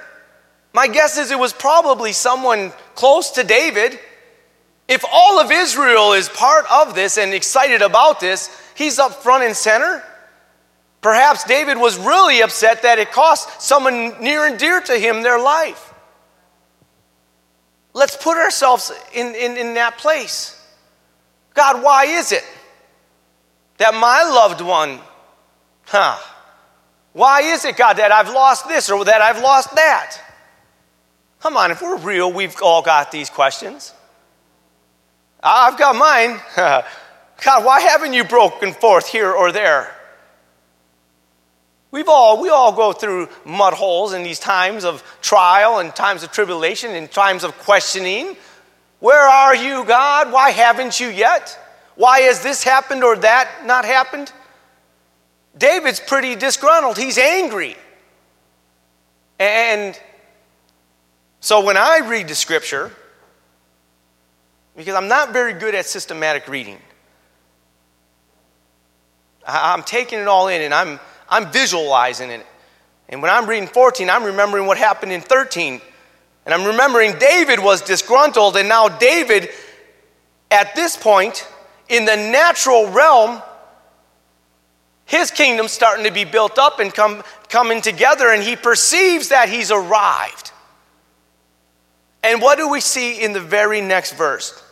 [0.75, 3.99] my guess is it was probably someone close to David
[4.89, 9.45] if all of Israel is part of this and excited about this, he's up front
[9.45, 10.03] and center.
[11.01, 15.39] Perhaps David was really upset that it cost someone near and dear to him their
[15.39, 15.93] life.
[17.93, 20.61] Let's put ourselves in, in, in that place.
[21.55, 22.45] God, why is it
[23.79, 24.99] that my loved one,
[25.87, 26.19] huh?
[27.13, 30.19] Why is it, God, that I've lost this or that I've lost that?
[31.41, 33.93] Come on, if we're real, we've all got these questions.
[35.47, 36.41] Ah, I've got mine.
[37.45, 39.95] God, why haven't you broken forth here or there?
[41.91, 46.23] We've all, we all go through mud holes in these times of trial and times
[46.23, 48.37] of tribulation and times of questioning.
[49.01, 50.33] Where are you, God?
[50.33, 51.59] Why haven't you yet?
[51.95, 54.33] Why has this happened or that not happened?
[55.57, 56.97] David's pretty disgruntled.
[56.97, 57.77] He's angry.
[59.39, 59.99] And
[61.41, 62.91] so when I read the scripture,
[64.77, 66.79] because I'm not very good at systematic reading.
[69.47, 70.99] I'm taking it all in and I'm,
[71.29, 72.47] I'm visualizing it.
[73.09, 75.81] And when I'm reading 14, I'm remembering what happened in 13.
[76.47, 79.49] And I'm remembering David was disgruntled, and now David,
[80.51, 81.47] at this point,
[81.89, 83.43] in the natural realm,
[85.07, 89.49] his kingdom's starting to be built up and come, coming together, and he perceives that
[89.49, 90.53] he's arrived.
[92.23, 94.63] And what do we see in the very next verse?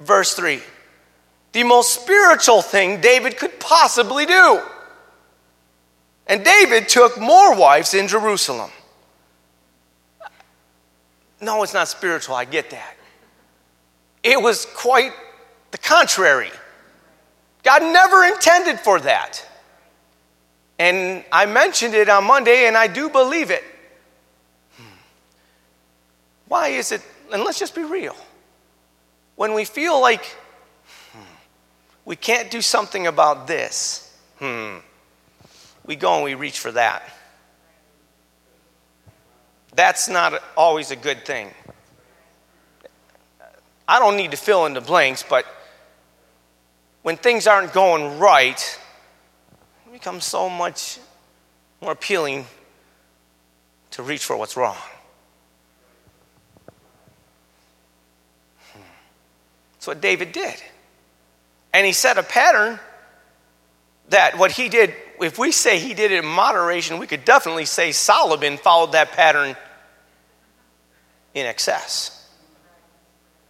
[0.00, 0.62] Verse 3
[1.54, 4.60] the most spiritual thing David could possibly do.
[6.26, 8.72] And David took more wives in Jerusalem.
[11.40, 12.96] No, it's not spiritual, I get that.
[14.24, 15.12] It was quite
[15.70, 16.50] the contrary.
[17.62, 19.46] God never intended for that.
[20.80, 23.62] And I mentioned it on Monday, and I do believe it.
[24.76, 24.96] Hmm.
[26.48, 28.16] Why is it, and let's just be real
[29.36, 30.24] when we feel like
[31.12, 31.20] hmm,
[32.04, 34.76] we can't do something about this, hmm,
[35.84, 37.02] we go and we reach for that.
[39.74, 41.50] That's not always a good thing.
[43.86, 45.44] I don't need to fill in the blanks, but
[47.02, 48.78] when things aren't going right,
[49.86, 50.98] it becomes so much
[51.82, 52.46] more appealing
[53.90, 54.76] to reach for what's wrong.
[59.84, 60.54] That's what David did.
[61.74, 62.80] And he set a pattern
[64.08, 67.66] that what he did, if we say he did it in moderation, we could definitely
[67.66, 69.54] say Solomon followed that pattern
[71.34, 72.26] in excess.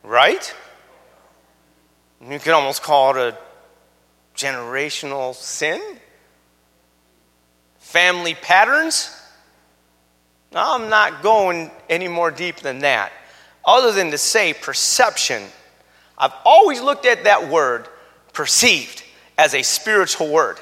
[0.02, 0.52] Right?
[2.28, 3.38] You could almost call it a
[4.36, 5.80] generational sin.
[7.78, 9.16] Family patterns.
[10.52, 13.12] I'm not going any more deep than that,
[13.64, 15.44] other than to say perception.
[16.16, 17.88] I've always looked at that word,
[18.32, 19.02] perceived,
[19.36, 20.58] as a spiritual word.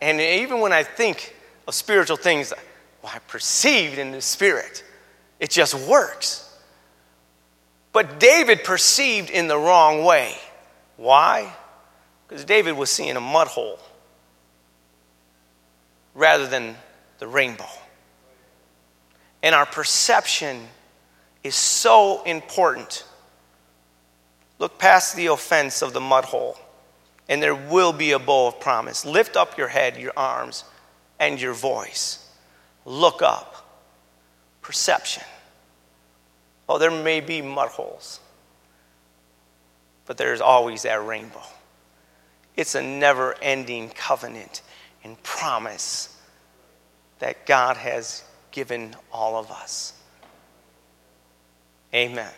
[0.00, 1.34] And even when I think
[1.68, 2.52] of spiritual things,
[3.02, 4.82] well, I perceived in the spirit,
[5.38, 6.48] it just works.
[7.92, 10.34] But David perceived in the wrong way.
[10.96, 11.52] Why?
[12.26, 13.78] Because David was seeing a mud hole
[16.14, 16.74] rather than
[17.18, 17.68] the rainbow.
[19.42, 20.66] And our perception
[21.42, 23.04] is so important.
[24.58, 26.56] Look past the offense of the mud hole,
[27.28, 29.04] and there will be a bow of promise.
[29.04, 30.64] Lift up your head, your arms,
[31.18, 32.28] and your voice.
[32.84, 33.58] Look up.
[34.60, 35.24] Perception.
[36.68, 38.20] Oh, there may be mud holes,
[40.06, 41.42] but there's always that rainbow.
[42.56, 44.62] It's a never ending covenant
[45.02, 46.16] and promise
[47.18, 49.94] that God has given all of us.
[51.94, 52.32] Amen.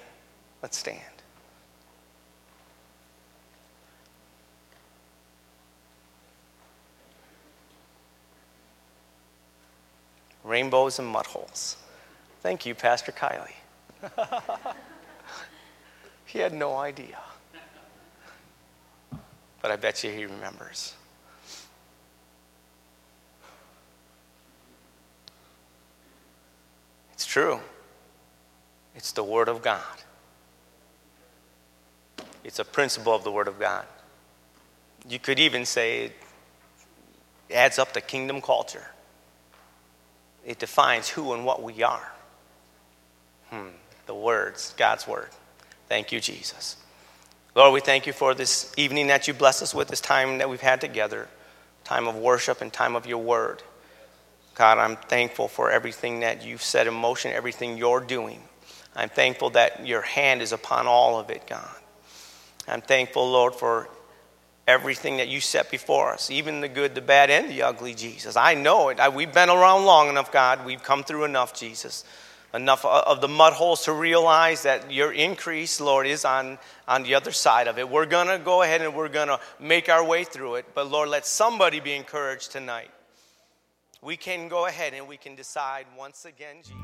[0.62, 1.00] Let's stand.
[10.42, 11.76] Rainbows and mud holes.
[12.40, 13.52] Thank you, Pastor Kiley.
[16.26, 17.18] he had no idea.
[19.62, 20.94] But I bet you he remembers.
[27.14, 27.60] It's true.
[28.94, 29.82] It's the Word of God.
[32.42, 33.86] It's a principle of the Word of God.
[35.08, 36.12] You could even say it
[37.50, 38.86] adds up to kingdom culture.
[40.44, 42.12] It defines who and what we are.
[43.50, 43.68] Hmm
[44.06, 45.28] the words, God's word.
[45.88, 46.76] Thank you, Jesus.
[47.54, 50.50] Lord, we thank you for this evening that you bless us with, this time that
[50.50, 51.28] we've had together,
[51.84, 53.62] time of worship and time of your word.
[54.54, 58.42] God, I'm thankful for everything that you've set in motion, everything you're doing.
[58.96, 61.76] I'm thankful that your hand is upon all of it, God.
[62.68, 63.88] I'm thankful, Lord, for
[64.66, 68.36] everything that you set before us, even the good, the bad, and the ugly, Jesus.
[68.36, 69.00] I know it.
[69.00, 70.64] I, we've been around long enough, God.
[70.64, 72.04] We've come through enough, Jesus
[72.54, 77.16] enough of the mud holes to realize that your increase, Lord, is on, on the
[77.16, 77.88] other side of it.
[77.88, 80.66] We're going to go ahead and we're going to make our way through it.
[80.72, 82.90] But Lord, let somebody be encouraged tonight.
[84.00, 86.83] We can go ahead and we can decide once again, Jesus.